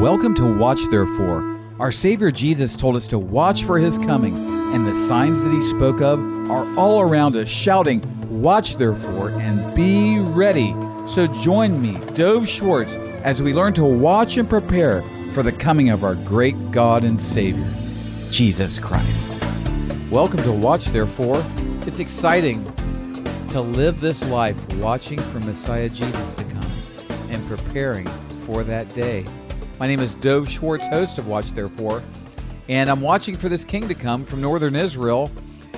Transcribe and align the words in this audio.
Welcome 0.00 0.34
to 0.34 0.58
Watch 0.58 0.90
Therefore. 0.90 1.58
Our 1.80 1.90
Savior 1.90 2.30
Jesus 2.30 2.76
told 2.76 2.96
us 2.96 3.06
to 3.06 3.18
watch 3.18 3.64
for 3.64 3.78
his 3.78 3.96
coming, 3.96 4.36
and 4.74 4.86
the 4.86 4.94
signs 5.08 5.40
that 5.40 5.50
he 5.50 5.60
spoke 5.62 6.02
of 6.02 6.20
are 6.50 6.78
all 6.78 7.00
around 7.00 7.34
us, 7.34 7.48
shouting, 7.48 8.02
Watch 8.28 8.76
therefore 8.76 9.30
and 9.30 9.74
be 9.74 10.18
ready. 10.18 10.74
So 11.06 11.26
join 11.42 11.80
me, 11.80 11.98
Dove 12.14 12.46
Schwartz, 12.46 12.94
as 13.24 13.42
we 13.42 13.54
learn 13.54 13.72
to 13.72 13.84
watch 13.86 14.36
and 14.36 14.46
prepare 14.48 15.00
for 15.32 15.42
the 15.42 15.50
coming 15.50 15.88
of 15.88 16.04
our 16.04 16.14
great 16.14 16.70
God 16.70 17.02
and 17.02 17.20
Savior, 17.20 17.66
Jesus 18.30 18.78
Christ. 18.78 19.42
Welcome 20.10 20.42
to 20.42 20.52
Watch 20.52 20.84
Therefore. 20.88 21.42
It's 21.86 22.00
exciting 22.00 22.62
to 23.48 23.62
live 23.62 24.02
this 24.02 24.22
life 24.28 24.58
watching 24.74 25.18
for 25.18 25.40
Messiah 25.40 25.88
Jesus 25.88 26.34
to 26.34 26.44
come 26.44 26.70
and 27.30 27.44
preparing 27.48 28.06
for 28.44 28.62
that 28.62 28.92
day. 28.92 29.24
My 29.78 29.86
name 29.86 30.00
is 30.00 30.14
Dove 30.14 30.48
Schwartz, 30.48 30.86
host 30.86 31.18
of 31.18 31.28
Watch 31.28 31.52
Therefore, 31.52 32.02
and 32.66 32.88
I'm 32.88 33.02
watching 33.02 33.36
for 33.36 33.50
this 33.50 33.62
king 33.62 33.86
to 33.88 33.94
come 33.94 34.24
from 34.24 34.40
northern 34.40 34.74
Israel. 34.74 35.30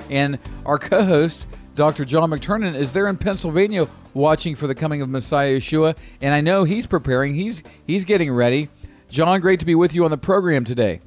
And 0.09 0.39
our 0.65 0.79
co 0.79 1.03
host, 1.03 1.47
Dr. 1.75 2.05
John 2.05 2.29
McTernan, 2.29 2.75
is 2.75 2.93
there 2.93 3.09
in 3.09 3.17
Pennsylvania 3.17 3.89
watching 4.13 4.55
for 4.55 4.67
the 4.67 4.75
coming 4.75 5.01
of 5.01 5.09
Messiah 5.09 5.57
Yeshua. 5.57 5.97
And 6.21 6.33
I 6.33 6.39
know 6.39 6.63
he's 6.63 6.85
preparing, 6.85 7.35
he's, 7.35 7.61
he's 7.85 8.05
getting 8.05 8.31
ready. 8.31 8.69
John, 9.09 9.41
great 9.41 9.59
to 9.59 9.65
be 9.65 9.75
with 9.75 9.93
you 9.93 10.05
on 10.05 10.11
the 10.11 10.17
program 10.17 10.63
today. 10.63 11.01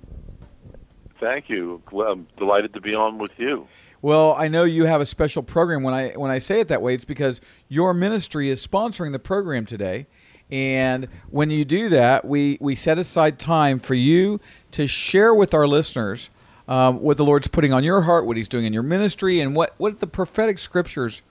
Thank 1.18 1.48
you. 1.48 1.80
I'm 2.06 2.27
delighted 2.37 2.74
to 2.74 2.80
be 2.82 2.95
on 2.95 3.16
with 3.16 3.30
you. 3.38 3.66
Well, 4.02 4.34
I 4.37 4.48
know 4.48 4.65
you 4.65 4.84
have 4.84 5.01
a 5.01 5.06
special 5.06 5.43
program. 5.43 5.82
When 5.82 5.95
I 5.95 6.10
when 6.10 6.30
I 6.30 6.38
say 6.38 6.60
it 6.60 6.68
that 6.68 6.82
way, 6.82 6.93
it's 6.93 7.04
because 7.04 7.40
your 7.68 7.95
ministry 7.95 8.51
is 8.51 8.65
sponsoring 8.66 9.12
the 9.12 9.20
program 9.20 9.65
today. 9.65 10.09
And 10.52 11.09
when 11.30 11.48
you 11.48 11.65
do 11.65 11.88
that, 11.88 12.27
we, 12.27 12.59
we 12.60 12.74
set 12.74 12.98
aside 12.98 13.38
time 13.38 13.79
for 13.79 13.95
you 13.95 14.38
to 14.73 14.87
share 14.87 15.35
with 15.35 15.54
our 15.54 15.66
listeners 15.66 16.29
um, 16.68 17.01
what 17.01 17.16
the 17.16 17.24
Lord's 17.24 17.49
putting 17.49 17.73
on 17.73 17.82
your 17.82 18.02
heart, 18.02 18.26
what 18.26 18.37
He's 18.37 18.49
doing 18.49 18.66
in 18.66 18.73
your 18.74 18.82
ministry, 18.82 19.41
and 19.41 19.57
what, 19.57 19.74
what 19.79 19.99
the 20.01 20.07
prophetic 20.07 20.59
scriptures, 20.59 21.23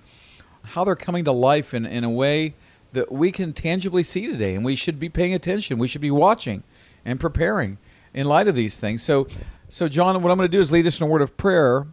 how 0.66 0.84
they're 0.84 0.95
coming 0.95 1.23
to 1.26 1.32
life 1.32 1.76
in, 1.76 1.86
in 1.86 2.04
a 2.04 2.10
way 2.10 2.56
that 2.94 3.12
we 3.12 3.32
can 3.32 3.54
tangibly 3.54 4.02
see 4.02 4.26
today. 4.26 4.56
And 4.56 4.66
we 4.66 4.76
should 4.76 5.00
be 5.00 5.08
paying 5.08 5.36
attention. 5.36 5.78
We 5.78 5.88
should 5.88 6.02
be 6.02 6.12
watching 6.12 6.64
and 7.06 7.20
preparing 7.20 7.78
in 8.16 8.26
light 8.26 8.48
of 8.48 8.56
these 8.56 8.78
things. 8.78 9.04
So, 9.04 9.28
so 9.70 9.88
John, 9.88 10.20
what 10.23 10.32
I'm 10.32 10.38
going 10.38 10.50
to 10.50 10.58
do 10.58 10.60
is 10.60 10.72
lead 10.72 10.88
us 10.88 11.00
in 11.00 11.06
a 11.06 11.10
word 11.10 11.22
of 11.22 11.38
prayer 11.38 11.86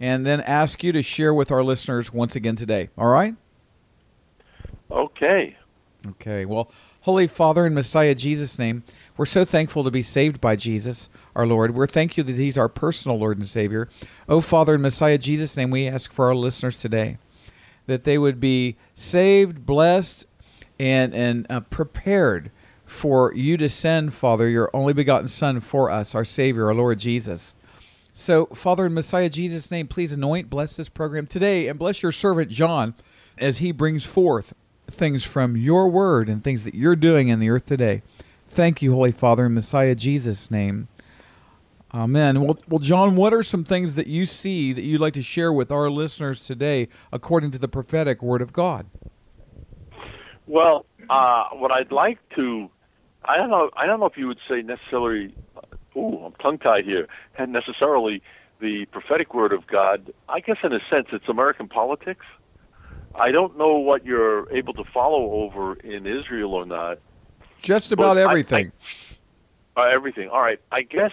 and 0.00 0.24
then 0.24 0.40
ask 0.40 0.82
you 0.82 0.90
to 0.92 1.02
share 1.02 1.34
with 1.34 1.52
our 1.52 1.62
listeners 1.62 2.14
once 2.14 2.34
again 2.34 2.56
today. 2.56 2.88
All 2.96 3.08
right? 3.08 3.36
Okay. 4.90 5.56
Okay. 6.10 6.44
Well, 6.44 6.70
Holy 7.02 7.26
Father 7.26 7.64
in 7.64 7.74
Messiah 7.74 8.14
Jesus' 8.14 8.58
name, 8.58 8.82
we're 9.16 9.26
so 9.26 9.44
thankful 9.44 9.84
to 9.84 9.90
be 9.90 10.02
saved 10.02 10.40
by 10.40 10.56
Jesus, 10.56 11.08
our 11.36 11.46
Lord. 11.46 11.74
We're 11.74 11.86
thank 11.86 12.16
you 12.16 12.22
that 12.24 12.36
He's 12.36 12.58
our 12.58 12.68
personal 12.68 13.18
Lord 13.18 13.38
and 13.38 13.48
Savior. 13.48 13.88
Oh, 14.28 14.40
Father 14.40 14.74
in 14.74 14.82
Messiah 14.82 15.18
Jesus' 15.18 15.56
name, 15.56 15.70
we 15.70 15.86
ask 15.86 16.12
for 16.12 16.26
our 16.26 16.34
listeners 16.34 16.78
today 16.78 17.18
that 17.86 18.04
they 18.04 18.18
would 18.18 18.40
be 18.40 18.76
saved, 18.94 19.64
blessed, 19.64 20.26
and 20.78 21.14
and 21.14 21.46
uh, 21.48 21.60
prepared 21.60 22.50
for 22.84 23.32
you 23.34 23.56
to 23.56 23.68
send, 23.68 24.12
Father, 24.12 24.48
your 24.48 24.70
only 24.74 24.92
begotten 24.92 25.28
Son 25.28 25.60
for 25.60 25.90
us, 25.90 26.14
our 26.14 26.24
Savior, 26.24 26.66
our 26.66 26.74
Lord 26.74 26.98
Jesus. 26.98 27.54
So, 28.12 28.46
Father 28.46 28.86
in 28.86 28.94
Messiah 28.94 29.30
Jesus' 29.30 29.70
name, 29.70 29.88
please 29.88 30.12
anoint, 30.12 30.50
bless 30.50 30.76
this 30.76 30.90
program 30.90 31.26
today, 31.26 31.68
and 31.68 31.78
bless 31.78 32.02
your 32.02 32.12
servant 32.12 32.50
John 32.50 32.94
as 33.38 33.58
he 33.58 33.72
brings 33.72 34.04
forth 34.04 34.52
things 34.92 35.24
from 35.24 35.56
your 35.56 35.88
word 35.88 36.28
and 36.28 36.42
things 36.42 36.64
that 36.64 36.74
you're 36.74 36.96
doing 36.96 37.28
in 37.28 37.40
the 37.40 37.50
earth 37.50 37.66
today. 37.66 38.02
Thank 38.46 38.82
you, 38.82 38.92
Holy 38.92 39.12
Father, 39.12 39.46
in 39.46 39.54
Messiah 39.54 39.94
Jesus' 39.94 40.50
name. 40.50 40.88
Amen. 41.94 42.40
Well, 42.40 42.58
well, 42.68 42.78
John, 42.78 43.16
what 43.16 43.34
are 43.34 43.42
some 43.42 43.64
things 43.64 43.96
that 43.96 44.06
you 44.06 44.24
see 44.24 44.72
that 44.72 44.82
you'd 44.82 45.00
like 45.00 45.12
to 45.14 45.22
share 45.22 45.52
with 45.52 45.70
our 45.70 45.90
listeners 45.90 46.40
today, 46.46 46.88
according 47.12 47.50
to 47.50 47.58
the 47.58 47.68
prophetic 47.68 48.22
word 48.22 48.40
of 48.40 48.52
God? 48.52 48.86
Well, 50.46 50.86
uh, 51.10 51.44
what 51.52 51.70
I'd 51.70 51.92
like 51.92 52.18
to, 52.36 52.70
I 53.24 53.36
don't 53.36 53.50
know, 53.50 53.70
I 53.76 53.86
don't 53.86 54.00
know 54.00 54.06
if 54.06 54.16
you 54.16 54.26
would 54.26 54.40
say 54.48 54.62
necessarily. 54.62 55.34
Ooh, 55.94 56.24
I'm 56.24 56.32
tongue-tied 56.40 56.84
here. 56.84 57.08
And 57.36 57.52
necessarily 57.52 58.22
the 58.60 58.86
prophetic 58.86 59.34
word 59.34 59.52
of 59.52 59.66
God. 59.66 60.12
I 60.28 60.40
guess 60.40 60.56
in 60.62 60.72
a 60.72 60.80
sense, 60.90 61.08
it's 61.12 61.28
American 61.28 61.68
politics. 61.68 62.24
I 63.14 63.30
don't 63.30 63.56
know 63.58 63.76
what 63.76 64.04
you're 64.04 64.50
able 64.52 64.74
to 64.74 64.84
follow 64.84 65.32
over 65.32 65.74
in 65.74 66.06
Israel 66.06 66.54
or 66.54 66.66
not. 66.66 66.98
Just 67.60 67.92
about 67.92 68.18
everything. 68.18 68.72
I, 69.76 69.80
I, 69.80 69.86
uh, 69.86 69.94
everything. 69.94 70.28
All 70.28 70.40
right. 70.40 70.60
I 70.70 70.82
guess 70.82 71.12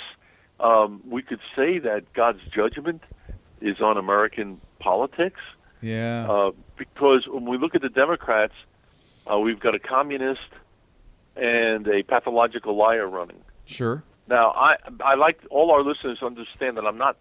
um, 0.59 1.01
we 1.07 1.21
could 1.21 1.39
say 1.55 1.79
that 1.79 2.11
God's 2.13 2.41
judgment 2.53 3.03
is 3.61 3.81
on 3.81 3.97
American 3.97 4.59
politics. 4.79 5.39
Yeah. 5.81 6.27
Uh, 6.29 6.51
because 6.77 7.27
when 7.27 7.45
we 7.45 7.57
look 7.57 7.75
at 7.75 7.81
the 7.81 7.89
Democrats, 7.89 8.53
uh, 9.31 9.37
we've 9.39 9.59
got 9.59 9.75
a 9.75 9.79
communist 9.79 10.49
and 11.35 11.87
a 11.87 12.03
pathological 12.03 12.75
liar 12.75 13.07
running. 13.07 13.41
Sure. 13.65 14.03
Now, 14.27 14.51
I 14.51 14.75
I 15.03 15.15
like 15.15 15.39
all 15.49 15.71
our 15.71 15.83
listeners 15.83 16.19
to 16.19 16.25
understand 16.25 16.77
that 16.77 16.85
I'm 16.85 16.97
not 16.97 17.17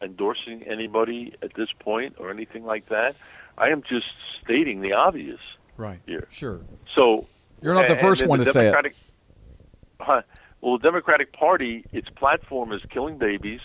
endorsing 0.00 0.64
anybody 0.64 1.34
at 1.42 1.54
this 1.54 1.68
point 1.78 2.16
or 2.18 2.30
anything 2.30 2.64
like 2.64 2.88
that. 2.88 3.16
I 3.58 3.68
am 3.68 3.82
just 3.82 4.06
stating 4.42 4.80
the 4.80 4.92
obvious. 4.92 5.40
Right. 5.76 6.00
Here. 6.06 6.28
Sure. 6.30 6.60
So 6.94 7.26
you're 7.60 7.74
not 7.74 7.88
the 7.88 7.96
first 7.96 8.26
one 8.26 8.38
the 8.38 8.46
to 8.46 8.52
say 8.52 8.68
it. 8.68 10.24
Well, 10.62 10.78
the 10.78 10.82
Democratic 10.82 11.32
Party, 11.32 11.84
its 11.92 12.08
platform 12.10 12.72
is 12.72 12.80
killing 12.88 13.18
babies, 13.18 13.60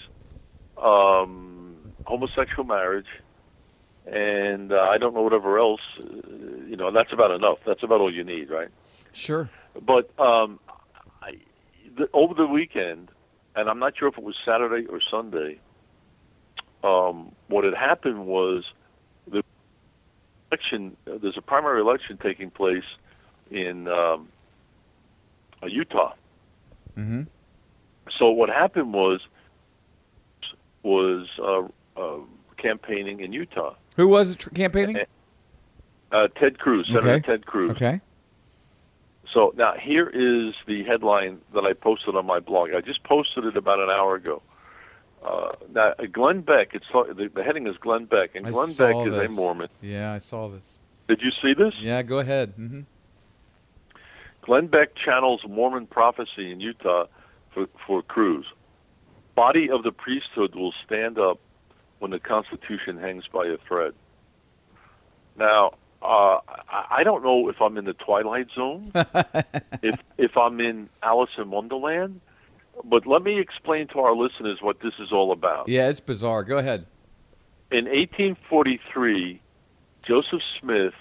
um, 0.81 1.75
homosexual 2.05 2.63
marriage, 2.63 3.05
and 4.07 4.71
uh, 4.71 4.77
I 4.77 4.97
don't 4.97 5.13
know 5.13 5.21
whatever 5.21 5.59
else. 5.59 5.81
Uh, 5.99 6.05
you 6.65 6.75
know, 6.75 6.91
that's 6.91 7.13
about 7.13 7.29
enough. 7.29 7.59
That's 7.67 7.83
about 7.83 8.01
all 8.01 8.11
you 8.11 8.23
need, 8.23 8.49
right? 8.49 8.69
Sure. 9.13 9.47
But 9.79 10.09
um, 10.19 10.59
I, 11.21 11.37
the, 11.95 12.09
over 12.13 12.33
the 12.33 12.47
weekend, 12.47 13.09
and 13.55 13.69
I'm 13.69 13.77
not 13.77 13.95
sure 13.95 14.07
if 14.07 14.17
it 14.17 14.23
was 14.23 14.35
Saturday 14.43 14.87
or 14.87 14.99
Sunday. 15.11 15.59
Um, 16.83 17.31
what 17.47 17.63
had 17.63 17.73
happened 17.75 18.25
was 18.25 18.63
election, 20.51 20.95
uh, 21.07 21.17
there's 21.21 21.37
a 21.37 21.41
primary 21.41 21.81
election 21.81 22.17
taking 22.21 22.49
place 22.49 22.83
in 23.51 23.87
um, 23.87 24.29
uh, 25.61 25.67
Utah. 25.67 26.13
Mm-hmm. 26.97 27.23
So 28.17 28.29
what 28.29 28.49
happened 28.49 28.93
was 28.93 29.21
was 30.83 31.27
uh, 31.39 31.99
uh, 31.99 32.19
campaigning 32.57 33.19
in 33.19 33.33
Utah. 33.33 33.75
Who 33.95 34.07
was 34.07 34.35
tr- 34.35 34.49
campaigning? 34.51 34.97
Uh, 36.11 36.27
Ted 36.39 36.59
Cruz, 36.59 36.87
Senator 36.87 37.09
okay. 37.09 37.19
Ted 37.19 37.45
Cruz. 37.45 37.71
Okay. 37.71 37.99
So 39.33 39.53
now 39.57 39.73
here 39.73 40.07
is 40.07 40.55
the 40.65 40.83
headline 40.83 41.39
that 41.53 41.65
I 41.65 41.73
posted 41.73 42.15
on 42.15 42.25
my 42.25 42.39
blog. 42.39 42.69
I 42.73 42.81
just 42.81 43.03
posted 43.03 43.43
it 43.43 43.57
about 43.57 43.79
an 43.79 43.89
hour 43.89 44.15
ago. 44.15 44.41
Uh, 45.23 45.51
now, 45.73 45.93
Glenn 46.11 46.41
Beck, 46.41 46.69
it's 46.73 46.85
the, 46.91 47.29
the 47.33 47.43
heading 47.43 47.67
is 47.67 47.75
Glenn 47.77 48.05
Beck, 48.05 48.35
and 48.35 48.45
I 48.45 48.51
Glenn 48.51 48.73
Beck 48.73 49.07
is 49.07 49.13
this. 49.13 49.31
a 49.31 49.33
Mormon. 49.33 49.69
Yeah, 49.81 50.13
I 50.13 50.19
saw 50.19 50.47
this. 50.47 50.77
Did 51.07 51.21
you 51.21 51.31
see 51.41 51.53
this? 51.53 51.73
Yeah, 51.79 52.01
go 52.01 52.19
ahead. 52.19 52.53
Mm-hmm. 52.57 52.81
Glenn 54.41 54.67
Beck 54.67 54.95
channels 54.95 55.41
Mormon 55.47 55.87
prophecy 55.87 56.51
in 56.51 56.61
Utah 56.61 57.05
for, 57.53 57.67
for 57.85 58.01
Cruz. 58.01 58.45
Body 59.35 59.69
of 59.69 59.83
the 59.83 59.91
priesthood 59.91 60.55
will 60.55 60.73
stand 60.85 61.19
up 61.19 61.39
when 61.99 62.11
the 62.11 62.19
Constitution 62.19 62.97
hangs 62.97 63.25
by 63.31 63.45
a 63.45 63.57
thread. 63.67 63.93
Now, 65.37 65.73
uh, 66.01 66.39
I 66.89 67.03
don't 67.03 67.23
know 67.23 67.49
if 67.49 67.61
I'm 67.61 67.77
in 67.77 67.85
the 67.85 67.93
Twilight 67.93 68.47
Zone, 68.55 68.91
if 69.81 69.99
if 70.17 70.37
I'm 70.37 70.59
in 70.59 70.89
Alice 71.01 71.31
in 71.37 71.49
Wonderland, 71.49 72.21
but 72.83 73.05
let 73.05 73.23
me 73.23 73.39
explain 73.39 73.87
to 73.87 73.99
our 73.99 74.15
listeners 74.15 74.59
what 74.61 74.79
this 74.81 74.93
is 74.99 75.11
all 75.11 75.31
about. 75.31 75.67
Yeah, 75.67 75.89
it's 75.89 75.99
bizarre. 75.99 76.43
Go 76.43 76.57
ahead. 76.57 76.85
In 77.71 77.85
1843, 77.85 79.41
Joseph 80.03 80.41
Smith 80.59 80.93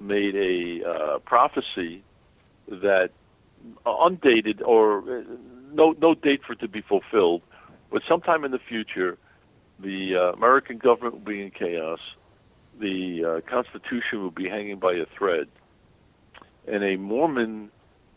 made 0.00 0.34
a 0.36 0.88
uh, 0.88 1.18
prophecy 1.20 2.02
that 2.68 3.10
uh, 3.86 3.94
undated 4.00 4.62
or 4.62 4.98
uh, 4.98 5.22
no 5.72 5.94
no 6.00 6.14
date 6.14 6.42
for 6.46 6.52
it 6.52 6.60
to 6.60 6.68
be 6.68 6.82
fulfilled, 6.82 7.42
but 7.90 8.02
sometime 8.06 8.44
in 8.44 8.50
the 8.50 8.58
future, 8.58 9.16
the 9.78 10.16
uh, 10.16 10.32
American 10.32 10.78
government 10.78 11.14
will 11.14 11.32
be 11.32 11.42
in 11.42 11.50
chaos. 11.50 12.00
The 12.78 13.24
uh, 13.24 13.50
Constitution 13.50 14.22
will 14.22 14.30
be 14.30 14.48
hanging 14.48 14.78
by 14.78 14.92
a 14.92 15.06
thread, 15.16 15.48
and 16.66 16.84
a 16.84 16.96
Mormon 16.96 17.70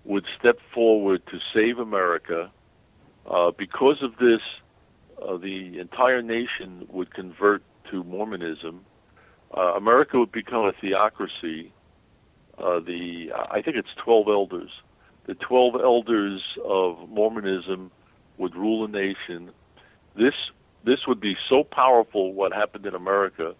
would 0.03 0.25
step 0.37 0.59
forward 0.73 1.21
to 1.27 1.39
save 1.53 1.79
America 1.79 2.51
uh, 3.29 3.51
because 3.57 4.01
of 4.01 4.17
this, 4.17 4.41
uh, 5.21 5.37
the 5.37 5.79
entire 5.79 6.21
nation 6.21 6.87
would 6.89 7.13
convert 7.13 7.63
to 7.91 8.03
Mormonism. 8.03 8.85
Uh, 9.55 9.73
America 9.75 10.17
would 10.17 10.31
become 10.31 10.65
a 10.65 10.71
theocracy. 10.71 11.71
Uh, 12.57 12.79
the 12.79 13.31
I 13.49 13.61
think 13.61 13.77
it's 13.77 13.89
twelve 14.03 14.27
elders 14.27 14.71
the 15.25 15.35
12 15.35 15.75
elders 15.75 16.41
of 16.65 17.09
Mormonism 17.09 17.91
would 18.37 18.55
rule 18.55 18.85
a 18.85 18.87
nation. 18.87 19.51
This 20.15 20.33
this 20.83 21.05
would 21.07 21.19
be 21.19 21.37
so 21.47 21.63
powerful 21.63 22.33
what 22.33 22.51
happened 22.53 22.85
in 22.87 22.95
America 22.95 23.53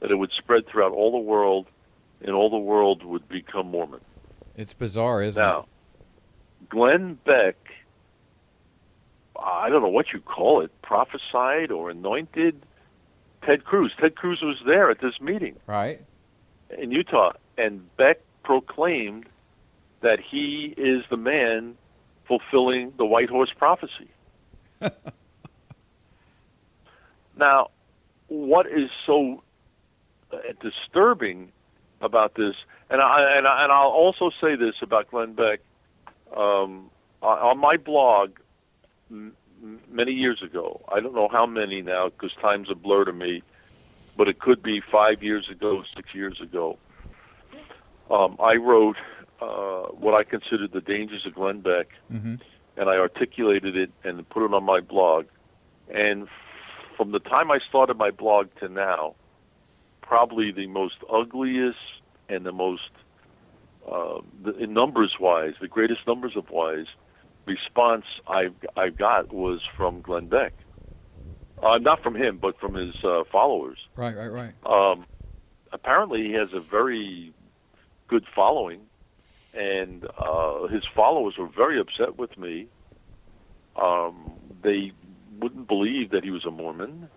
that 0.00 0.10
it 0.10 0.16
would 0.16 0.30
spread 0.32 0.66
throughout 0.66 0.92
all 0.92 1.10
the 1.10 1.18
world 1.18 1.66
and 2.20 2.30
all 2.32 2.50
the 2.50 2.58
world 2.58 3.02
would 3.04 3.26
become 3.28 3.70
Mormon. 3.70 4.00
It's 4.54 4.74
bizarre, 4.74 5.22
isn't 5.22 5.42
now, 5.42 5.60
it? 5.60 5.62
Now, 5.62 5.66
Glenn 6.68 7.18
Beck 7.24 7.56
I 9.38 9.68
don't 9.68 9.82
know 9.82 9.88
what 9.88 10.12
you 10.12 10.20
call 10.20 10.60
it, 10.62 10.70
prophesied 10.82 11.70
or 11.70 11.90
anointed 11.90 12.60
Ted 13.44 13.64
Cruz. 13.64 13.92
Ted 13.98 14.16
Cruz 14.16 14.40
was 14.42 14.56
there 14.66 14.90
at 14.90 15.00
this 15.00 15.20
meeting. 15.20 15.56
Right. 15.66 16.00
In 16.76 16.90
Utah 16.90 17.32
and 17.56 17.96
Beck 17.96 18.20
proclaimed 18.42 19.26
that 20.00 20.18
he 20.20 20.74
is 20.76 21.04
the 21.10 21.16
man 21.16 21.76
fulfilling 22.26 22.92
the 22.98 23.06
white 23.06 23.30
horse 23.30 23.50
prophecy. 23.56 24.08
now, 27.36 27.70
what 28.28 28.66
is 28.66 28.90
so 29.06 29.42
uh, 30.32 30.38
disturbing 30.60 31.50
about 32.00 32.34
this, 32.34 32.54
and 32.90 33.00
I, 33.00 33.36
and, 33.36 33.46
I, 33.46 33.64
and 33.64 33.72
I'll 33.72 33.88
also 33.88 34.30
say 34.40 34.56
this 34.56 34.74
about 34.82 35.10
Glenn 35.10 35.32
Beck. 35.34 35.60
Um, 36.36 36.90
on 37.22 37.58
my 37.58 37.76
blog 37.76 38.32
m- 39.10 39.36
many 39.90 40.12
years 40.12 40.42
ago, 40.42 40.84
I 40.92 41.00
don't 41.00 41.14
know 41.14 41.28
how 41.28 41.46
many 41.46 41.82
now 41.82 42.08
because 42.08 42.32
time's 42.40 42.70
a 42.70 42.74
blur 42.74 43.04
to 43.04 43.12
me, 43.12 43.42
but 44.16 44.28
it 44.28 44.38
could 44.38 44.62
be 44.62 44.80
five 44.80 45.22
years 45.22 45.48
ago, 45.50 45.82
six 45.94 46.14
years 46.14 46.40
ago. 46.40 46.78
Um, 48.10 48.36
I 48.42 48.54
wrote 48.56 48.96
uh, 49.40 49.88
what 49.88 50.14
I 50.14 50.24
considered 50.24 50.72
the 50.72 50.80
dangers 50.80 51.26
of 51.26 51.34
Glenn 51.34 51.60
Beck, 51.60 51.88
mm-hmm. 52.12 52.36
and 52.76 52.88
I 52.88 52.96
articulated 52.96 53.76
it 53.76 53.90
and 54.04 54.28
put 54.28 54.44
it 54.44 54.54
on 54.54 54.64
my 54.64 54.80
blog. 54.80 55.26
And 55.92 56.24
f- 56.24 56.28
from 56.96 57.12
the 57.12 57.20
time 57.20 57.50
I 57.50 57.58
started 57.68 57.96
my 57.96 58.10
blog 58.10 58.48
to 58.60 58.68
now, 58.68 59.14
probably 60.00 60.50
the 60.52 60.66
most 60.66 60.96
ugliest 61.12 61.78
and 62.28 62.44
the 62.46 62.52
most, 62.52 62.90
uh, 63.90 64.20
the, 64.42 64.56
in 64.56 64.72
numbers 64.72 65.16
wise, 65.20 65.54
the 65.60 65.68
greatest 65.68 66.06
numbers 66.06 66.36
of 66.36 66.50
wise 66.50 66.86
response 67.48 68.04
I 68.26 68.48
I 68.76 68.90
got 68.90 69.32
was 69.32 69.60
from 69.76 70.02
Glenn 70.02 70.28
Beck. 70.28 70.52
Uh, 71.62 71.78
not 71.78 72.00
from 72.02 72.14
him, 72.14 72.38
but 72.40 72.58
from 72.60 72.74
his 72.74 72.94
uh, 73.02 73.24
followers. 73.32 73.78
Right, 73.96 74.14
right, 74.14 74.28
right. 74.28 74.54
Um, 74.64 75.06
apparently, 75.72 76.22
he 76.22 76.32
has 76.34 76.50
a 76.54 76.60
very 76.60 77.32
good 78.08 78.24
following, 78.34 78.82
and 79.52 80.04
uh, 80.04 80.68
his 80.68 80.84
followers 80.94 81.34
were 81.38 81.48
very 81.48 81.80
upset 81.80 82.16
with 82.16 82.36
me. 82.38 82.68
Um, 83.80 84.36
they 84.62 84.92
wouldn't 85.40 85.68
believe 85.68 86.10
that 86.10 86.24
he 86.24 86.30
was 86.30 86.44
a 86.46 86.50
Mormon 86.50 87.08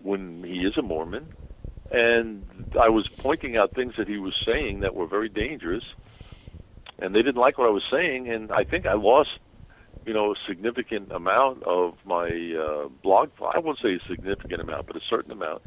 when 0.00 0.42
he 0.44 0.60
is 0.60 0.76
a 0.76 0.82
Mormon, 0.82 1.28
and 1.90 2.44
I 2.80 2.88
was 2.88 3.08
pointing 3.20 3.56
out 3.56 3.74
things 3.74 3.94
that 3.98 4.08
he 4.08 4.18
was 4.18 4.34
saying 4.46 4.80
that 4.80 4.94
were 4.94 5.06
very 5.06 5.28
dangerous, 5.28 5.84
and 6.98 7.14
they 7.14 7.22
didn't 7.22 7.36
like 7.40 7.58
what 7.58 7.66
I 7.68 7.72
was 7.72 7.84
saying, 7.90 8.28
and 8.28 8.52
I 8.52 8.64
think 8.64 8.86
I 8.86 8.94
lost, 8.94 9.30
you 10.08 10.14
know, 10.14 10.32
a 10.32 10.34
significant 10.48 11.12
amount 11.12 11.62
of 11.64 11.92
my 12.06 12.28
uh, 12.58 12.88
blog. 13.02 13.28
I 13.54 13.58
won't 13.58 13.78
say 13.78 13.96
a 13.96 14.08
significant 14.08 14.62
amount, 14.62 14.86
but 14.86 14.96
a 14.96 15.02
certain 15.08 15.30
amount. 15.30 15.60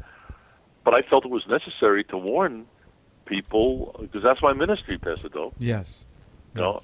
But 0.84 0.94
I 0.94 1.02
felt 1.02 1.24
it 1.24 1.30
was 1.30 1.46
necessary 1.48 2.02
to 2.04 2.18
warn 2.18 2.66
people 3.24 3.96
because 4.00 4.24
that's 4.24 4.42
my 4.42 4.52
ministry, 4.52 4.98
Pastor 4.98 5.28
Dove. 5.28 5.54
Yes. 5.60 6.06
You 6.56 6.62
know, 6.62 6.80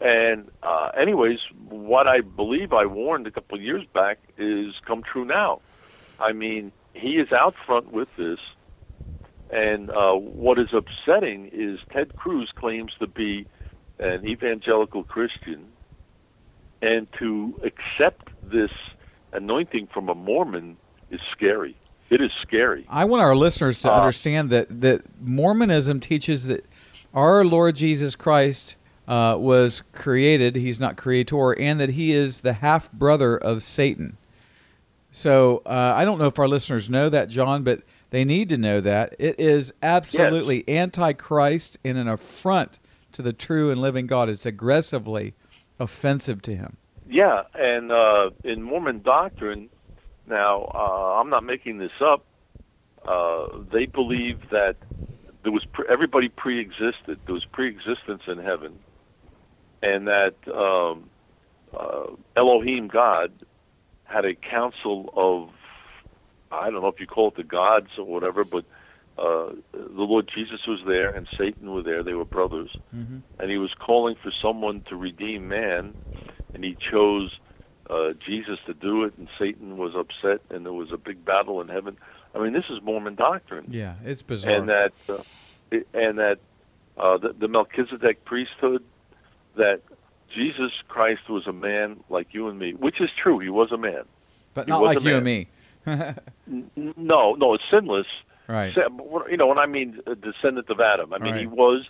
and 0.00 0.48
uh, 0.62 0.90
anyways, 0.96 1.40
what 1.68 2.06
I 2.06 2.20
believe 2.20 2.72
I 2.72 2.86
warned 2.86 3.26
a 3.26 3.32
couple 3.32 3.58
of 3.58 3.64
years 3.64 3.84
back 3.92 4.20
is 4.38 4.72
come 4.86 5.02
true 5.02 5.24
now. 5.24 5.60
I 6.20 6.32
mean, 6.32 6.70
he 6.94 7.14
is 7.14 7.32
out 7.32 7.56
front 7.66 7.90
with 7.90 8.08
this, 8.16 8.38
and 9.50 9.90
uh, 9.90 10.12
what 10.12 10.56
is 10.60 10.68
upsetting 10.72 11.50
is 11.52 11.80
Ted 11.92 12.14
Cruz 12.14 12.52
claims 12.54 12.92
to 13.00 13.08
be 13.08 13.44
an 13.98 14.24
evangelical 14.24 15.02
Christian, 15.02 15.66
and 16.82 17.06
to 17.18 17.54
accept 17.62 18.28
this 18.42 18.70
anointing 19.32 19.88
from 19.94 20.08
a 20.08 20.14
Mormon 20.14 20.76
is 21.10 21.20
scary. 21.30 21.76
It 22.10 22.20
is 22.20 22.30
scary. 22.42 22.84
I 22.90 23.06
want 23.06 23.22
our 23.22 23.34
listeners 23.34 23.80
to 23.80 23.90
Uh, 23.90 23.96
understand 24.00 24.50
that 24.50 24.82
that 24.82 25.02
Mormonism 25.22 26.00
teaches 26.00 26.44
that 26.46 26.66
our 27.14 27.44
Lord 27.44 27.76
Jesus 27.76 28.14
Christ 28.14 28.76
uh, 29.08 29.36
was 29.38 29.82
created; 29.92 30.56
He's 30.56 30.78
not 30.78 30.96
creator, 30.96 31.58
and 31.58 31.80
that 31.80 31.90
He 31.90 32.12
is 32.12 32.40
the 32.40 32.54
half 32.54 32.92
brother 32.92 33.38
of 33.38 33.62
Satan. 33.62 34.18
So 35.10 35.62
uh, 35.64 35.94
I 35.96 36.04
don't 36.04 36.18
know 36.18 36.26
if 36.26 36.38
our 36.38 36.48
listeners 36.48 36.90
know 36.90 37.08
that, 37.08 37.28
John, 37.28 37.62
but 37.62 37.82
they 38.10 38.24
need 38.24 38.48
to 38.50 38.58
know 38.58 38.80
that 38.80 39.14
it 39.18 39.38
is 39.38 39.72
absolutely 39.82 40.68
antichrist 40.68 41.78
and 41.84 41.96
an 41.96 42.08
affront 42.08 42.78
to 43.12 43.22
the 43.22 43.32
true 43.32 43.70
and 43.70 43.80
living 43.80 44.06
God. 44.06 44.28
It's 44.28 44.46
aggressively 44.46 45.34
offensive 45.82 46.42
to 46.42 46.54
Him. 46.54 46.76
Yeah, 47.08 47.42
and 47.54 47.92
uh, 47.92 48.30
in 48.44 48.62
Mormon 48.62 49.02
doctrine, 49.02 49.68
now 50.26 50.70
uh, 50.74 51.20
I'm 51.20 51.28
not 51.28 51.44
making 51.44 51.78
this 51.78 51.92
up. 52.00 52.24
Uh, 53.06 53.46
they 53.72 53.86
believe 53.86 54.38
that 54.50 54.76
there 55.42 55.52
was 55.52 55.64
pre- 55.72 55.86
everybody 55.90 56.28
pre-existed. 56.28 57.18
There 57.26 57.34
was 57.34 57.44
pre-existence 57.44 58.22
in 58.26 58.38
heaven, 58.38 58.78
and 59.82 60.06
that 60.06 60.34
um, 60.48 61.10
uh, 61.76 62.14
Elohim 62.36 62.88
God 62.88 63.32
had 64.04 64.24
a 64.24 64.34
council 64.34 65.12
of 65.16 65.50
I 66.52 66.70
don't 66.70 66.82
know 66.82 66.88
if 66.88 67.00
you 67.00 67.06
call 67.06 67.28
it 67.28 67.36
the 67.36 67.44
gods 67.44 67.88
or 67.98 68.04
whatever, 68.04 68.44
but 68.44 68.64
uh, 69.18 69.50
the 69.72 70.02
Lord 70.02 70.30
Jesus 70.34 70.60
was 70.66 70.80
there 70.86 71.14
and 71.14 71.26
Satan 71.38 71.72
were 71.72 71.82
there. 71.82 72.02
They 72.02 72.14
were 72.14 72.24
brothers, 72.24 72.70
Mm-hmm. 72.94 73.18
and 73.38 73.50
he 73.50 73.58
was 73.58 73.70
calling 73.78 74.16
for 74.22 74.32
someone 74.42 74.82
to 74.88 74.96
redeem 74.96 75.48
man, 75.48 75.94
and 76.54 76.64
he 76.64 76.76
chose 76.90 77.30
uh, 77.90 78.10
Jesus 78.26 78.58
to 78.66 78.74
do 78.74 79.04
it, 79.04 79.14
and 79.18 79.28
Satan 79.38 79.76
was 79.76 79.92
upset, 79.96 80.40
and 80.50 80.64
there 80.64 80.72
was 80.72 80.88
a 80.92 80.96
big 80.96 81.24
battle 81.24 81.60
in 81.60 81.68
heaven. 81.68 81.96
I 82.34 82.38
mean, 82.38 82.52
this 82.52 82.64
is 82.70 82.78
Mormon 82.82 83.14
doctrine, 83.16 83.66
Yeah, 83.68 83.96
it's 84.04 84.22
bizarre. 84.22 84.54
and 84.56 84.68
that 84.68 84.92
uh, 85.08 85.22
it- 85.70 85.88
and 85.92 86.18
that 86.18 86.38
uh, 86.96 87.18
the, 87.18 87.34
the 87.38 87.48
Melchizedek 87.48 88.24
priesthood, 88.24 88.82
that 89.56 89.80
Jesus 90.34 90.70
Christ 90.88 91.28
was 91.28 91.46
a 91.46 91.52
man 91.52 92.00
like 92.08 92.28
you 92.32 92.48
and 92.48 92.58
me, 92.58 92.72
which 92.74 93.00
is 93.00 93.10
true. 93.22 93.38
He 93.40 93.48
was 93.50 93.70
a 93.72 93.76
man. 93.78 94.04
but 94.54 94.68
not 94.68 94.82
like 94.82 95.02
you 95.02 95.16
and 95.16 95.24
me. 95.24 95.48
No, 96.46 97.34
no, 97.34 97.54
it's 97.54 97.64
sinless. 97.70 98.06
Right. 98.52 98.74
You 99.30 99.36
know, 99.36 99.46
when 99.46 99.58
I 99.58 99.66
mean 99.66 100.00
a 100.06 100.14
descendant 100.14 100.68
of 100.70 100.80
Adam, 100.80 101.12
I 101.12 101.18
mean 101.18 101.36
he 101.36 101.46
was. 101.46 101.88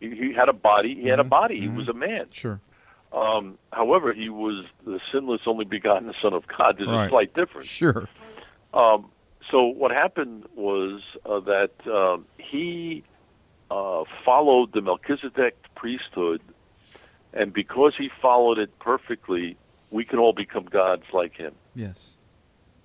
He, 0.00 0.10
he 0.10 0.32
had 0.34 0.48
a 0.48 0.52
body. 0.52 0.94
He 1.00 1.08
had 1.08 1.20
a 1.20 1.24
Mhm, 1.24 1.28
body. 1.28 1.60
He 1.60 1.66
mhm. 1.66 1.76
was 1.76 1.88
a 1.88 1.92
man. 1.94 2.26
Sure. 2.30 2.60
Um, 3.12 3.58
however, 3.72 4.12
he 4.12 4.28
was 4.28 4.64
the 4.84 4.98
sinless, 5.12 5.42
only 5.46 5.64
begotten 5.64 6.12
Son 6.20 6.32
of 6.34 6.44
God. 6.48 6.76
There's 6.78 6.88
Right. 6.88 7.06
a 7.06 7.08
slight 7.10 7.32
difference. 7.34 7.68
Sure. 7.68 8.08
Um, 8.74 9.10
so 9.50 9.64
what 9.66 9.92
happened 9.92 10.44
was 10.56 11.00
uh, 11.24 11.38
that 11.40 11.70
um, 11.86 12.26
he 12.38 13.04
uh, 13.70 14.02
followed 14.24 14.72
the 14.72 14.80
Melchizedek 14.82 15.56
priesthood, 15.76 16.40
and 17.32 17.52
because 17.52 17.94
he 17.96 18.10
followed 18.20 18.58
it 18.58 18.76
perfectly, 18.80 19.56
we 19.90 20.04
can 20.04 20.18
all 20.18 20.32
become 20.32 20.64
gods 20.64 21.04
like 21.12 21.36
him. 21.36 21.54
Yes. 21.74 22.16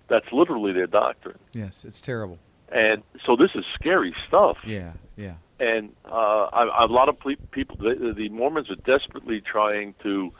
That's 0.10 0.32
literally 0.32 0.74
their 0.74 0.88
doctrine. 0.88 1.40
Yes. 1.54 1.86
It's 1.86 2.02
terrible. 2.02 2.38
And 2.72 3.04
so 3.26 3.36
this 3.36 3.52
is 3.56 3.66
scary 3.76 4.14
stuff. 4.28 4.58
Yeah. 4.66 4.94
Yeah. 5.18 5.36
and 5.60 5.92
uh, 6.06 6.46
I, 6.54 6.86
a 6.86 6.88
lot 6.88 7.10
of 7.10 7.20
ple- 7.20 7.36
people, 7.52 7.76
the, 7.78 8.14
the 8.16 8.30
Mormons 8.30 8.70
are 8.70 8.76
desperately 8.76 9.42
trying 9.42 9.94
to 10.04 10.32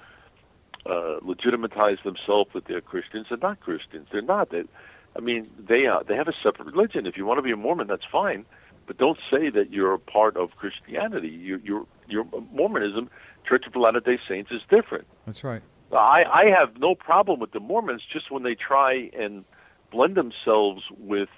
uh, 0.86 1.18
legitimatize 1.22 1.98
themselves 2.04 2.52
that 2.54 2.66
they're 2.68 2.82
Christians. 2.82 3.28
They're 3.30 3.38
not 3.38 3.60
Christians. 3.60 4.08
They're 4.12 4.22
not. 4.22 4.52
They, 4.52 4.64
I 5.16 5.20
mean, 5.20 5.50
they 5.58 5.86
are. 5.86 6.04
They 6.04 6.16
have 6.16 6.28
a 6.28 6.34
separate 6.42 6.74
religion. 6.74 7.06
If 7.06 7.18
you 7.18 7.26
want 7.26 7.38
to 7.38 7.42
be 7.42 7.52
a 7.52 7.58
Mormon, 7.58 7.88
that's 7.88 8.06
fine, 8.10 8.46
but 8.88 8.98
don't 8.98 9.20
say 9.30 9.50
that 9.50 9.72
you're 9.72 9.94
a 9.94 10.00
part 10.00 10.38
of 10.38 10.52
Christianity. 10.52 11.28
You're, 11.28 11.60
you're, 11.60 11.86
you're 12.08 12.26
Mormonism, 12.54 13.10
Church 13.48 13.66
of 13.68 13.76
Latter-day 13.76 14.20
Saints, 14.28 14.52
is 14.52 14.62
different. 14.70 15.06
That's 15.26 15.44
right. 15.44 15.62
I, 15.92 16.24
I 16.24 16.46
have 16.58 16.78
no 16.78 16.96
problem 16.96 17.40
with 17.40 17.52
the 17.52 17.60
Mormons 17.60 18.04
just 18.12 18.32
when 18.32 18.44
they 18.44 18.56
try 18.56 19.10
and 19.18 19.44
blend 19.92 20.16
themselves 20.16 20.84
with 20.98 21.30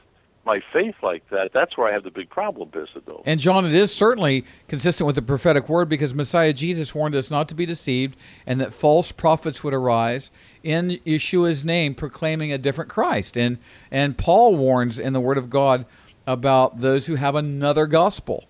my 0.45 0.61
faith 0.73 0.95
like 1.03 1.27
that. 1.29 1.51
That's 1.53 1.77
where 1.77 1.87
I 1.87 1.93
have 1.93 2.03
the 2.03 2.11
big 2.11 2.29
problem, 2.29 2.69
Bissido. 2.69 3.21
And 3.25 3.39
John, 3.39 3.65
it 3.65 3.75
is 3.75 3.93
certainly 3.93 4.45
consistent 4.67 5.05
with 5.05 5.15
the 5.15 5.21
prophetic 5.21 5.69
word 5.69 5.87
because 5.87 6.13
Messiah 6.13 6.53
Jesus 6.53 6.95
warned 6.95 7.15
us 7.15 7.29
not 7.29 7.47
to 7.49 7.55
be 7.55 7.65
deceived 7.65 8.15
and 8.45 8.59
that 8.59 8.73
false 8.73 9.11
prophets 9.11 9.63
would 9.63 9.73
arise 9.73 10.31
in 10.63 10.99
Yeshua's 11.05 11.63
name 11.63 11.93
proclaiming 11.93 12.51
a 12.51 12.57
different 12.57 12.89
Christ. 12.89 13.37
And 13.37 13.59
and 13.91 14.17
Paul 14.17 14.55
warns 14.55 14.99
in 14.99 15.13
the 15.13 15.19
word 15.19 15.37
of 15.37 15.49
God 15.49 15.85
about 16.25 16.79
those 16.79 17.07
who 17.07 17.15
have 17.15 17.35
another 17.35 17.85
gospel, 17.85 18.45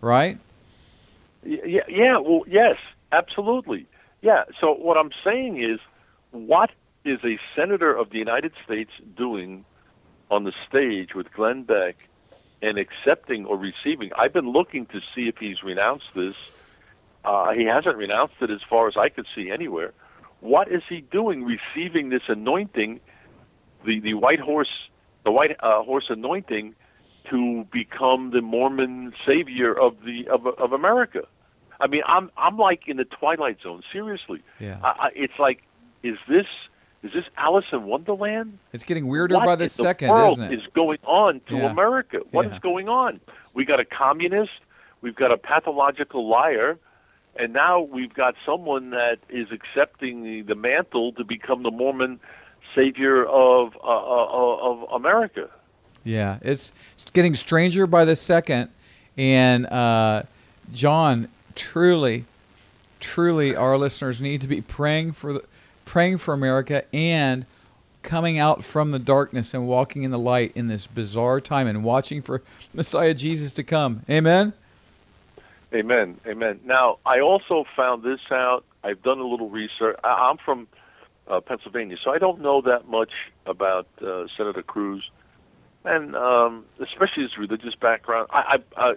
right? 0.00 0.38
Yeah, 1.44 1.82
yeah. 1.88 2.18
Well, 2.18 2.42
yes, 2.46 2.76
absolutely. 3.12 3.86
Yeah. 4.22 4.44
So 4.60 4.72
what 4.72 4.96
I'm 4.96 5.10
saying 5.22 5.62
is, 5.62 5.78
what 6.30 6.70
is 7.04 7.18
a 7.22 7.38
senator 7.54 7.94
of 7.94 8.10
the 8.10 8.18
United 8.18 8.52
States 8.64 8.90
doing 9.16 9.64
on 10.34 10.44
the 10.44 10.52
stage 10.68 11.14
with 11.14 11.32
Glenn 11.32 11.62
Beck 11.62 11.96
and 12.60 12.78
accepting 12.78 13.40
or 13.46 13.56
receiving? 13.56 14.10
I've 14.18 14.32
been 14.32 14.50
looking 14.58 14.86
to 14.86 15.00
see 15.14 15.28
if 15.28 15.36
he's 15.38 15.62
renounced 15.62 16.10
this. 16.14 16.34
Uh, 17.24 17.52
he 17.52 17.64
hasn't 17.64 17.96
renounced 17.96 18.34
it 18.40 18.50
as 18.50 18.60
far 18.68 18.88
as 18.88 18.96
I 18.96 19.08
could 19.08 19.26
see 19.34 19.50
anywhere. 19.50 19.92
What 20.40 20.70
is 20.70 20.82
he 20.88 21.00
doing 21.00 21.44
receiving 21.44 22.10
this 22.10 22.24
anointing, 22.28 23.00
the, 23.86 24.00
the 24.00 24.14
white 24.14 24.40
horse, 24.40 24.74
the 25.24 25.30
white 25.30 25.56
uh, 25.60 25.82
horse 25.82 26.06
anointing, 26.10 26.74
to 27.30 27.66
become 27.72 28.30
the 28.32 28.42
Mormon 28.42 29.14
savior 29.26 29.72
of 29.72 29.92
the 30.04 30.28
of, 30.28 30.46
of 30.46 30.72
America? 30.72 31.22
I 31.80 31.86
mean, 31.86 32.02
I'm 32.06 32.30
I'm 32.36 32.58
like 32.58 32.82
in 32.86 32.98
the 32.98 33.06
twilight 33.06 33.58
zone. 33.62 33.82
Seriously, 33.90 34.42
Yeah. 34.60 34.78
I, 34.84 34.88
I, 34.88 35.08
it's 35.14 35.38
like, 35.38 35.62
is 36.02 36.18
this 36.28 36.46
is 37.04 37.12
this 37.12 37.24
Alice 37.36 37.66
in 37.72 37.84
Wonderland? 37.84 38.58
It's 38.72 38.82
getting 38.84 39.06
weirder 39.06 39.36
What 39.36 39.44
by 39.46 39.56
the 39.56 39.68
second, 39.68 40.10
world 40.10 40.38
isn't 40.38 40.52
it? 40.52 40.58
is 40.58 40.66
going 40.74 40.98
on 41.04 41.40
to 41.48 41.56
Yeah. 41.58 41.70
America? 41.70 42.18
What 42.32 42.46
is 42.46 42.52
Yeah. 42.52 42.58
going 42.60 42.88
on? 42.88 43.20
We 43.54 43.64
got 43.64 43.78
a 43.78 43.84
communist, 43.84 44.50
we've 45.02 45.14
got 45.14 45.30
a 45.30 45.36
pathological 45.36 46.26
liar, 46.28 46.78
and 47.36 47.52
now 47.52 47.80
we've 47.80 48.12
got 48.14 48.34
someone 48.46 48.90
that 48.90 49.18
is 49.28 49.48
accepting 49.52 50.24
the, 50.24 50.42
the 50.42 50.54
mantle 50.54 51.12
to 51.12 51.24
become 51.24 51.62
the 51.62 51.70
Mormon 51.70 52.18
savior 52.74 53.24
of 53.26 53.76
uh, 53.76 53.86
uh, 53.88 54.70
of 54.70 54.82
America. 54.92 55.48
Yeah, 56.04 56.38
it's 56.42 56.72
getting 57.12 57.34
stranger 57.34 57.86
by 57.86 58.04
the 58.04 58.16
second. 58.16 58.70
And 59.16 59.66
uh, 59.66 60.24
John, 60.72 61.28
truly, 61.54 62.24
truly, 63.00 63.54
our 63.54 63.78
listeners 63.78 64.20
need 64.20 64.40
to 64.40 64.48
be 64.48 64.60
praying 64.60 65.12
for 65.12 65.34
the, 65.34 65.44
praying 65.84 66.18
for 66.18 66.34
America 66.34 66.84
and 66.94 67.46
coming 68.02 68.38
out 68.38 68.62
from 68.62 68.90
the 68.90 68.98
darkness 68.98 69.54
and 69.54 69.66
walking 69.66 70.02
in 70.02 70.10
the 70.10 70.18
light 70.18 70.52
in 70.54 70.68
this 70.68 70.86
bizarre 70.86 71.40
time 71.40 71.66
and 71.66 71.82
watching 71.82 72.22
for 72.22 72.42
Messiah 72.74 73.14
Jesus 73.14 73.52
to 73.54 73.64
come. 73.64 74.02
Amen. 74.08 74.52
Amen. 75.74 76.20
Amen. 76.26 76.60
Now, 76.64 76.98
I 77.04 77.20
also 77.20 77.64
found 77.74 78.04
this 78.04 78.20
out. 78.30 78.64
I've 78.84 79.02
done 79.02 79.18
a 79.18 79.26
little 79.26 79.50
research. 79.50 79.98
I'm 80.04 80.36
from 80.36 80.68
uh, 81.26 81.40
Pennsylvania, 81.40 81.96
so 82.02 82.10
I 82.10 82.18
don't 82.18 82.40
know 82.40 82.60
that 82.60 82.86
much 82.86 83.10
about 83.46 83.88
uh, 84.00 84.26
Senator 84.36 84.62
Cruz, 84.62 85.10
and 85.84 86.14
um, 86.14 86.64
especially 86.80 87.24
his 87.24 87.36
religious 87.38 87.74
background. 87.74 88.28
I, 88.30 88.58
I, 88.76 88.90
I, 88.90 88.94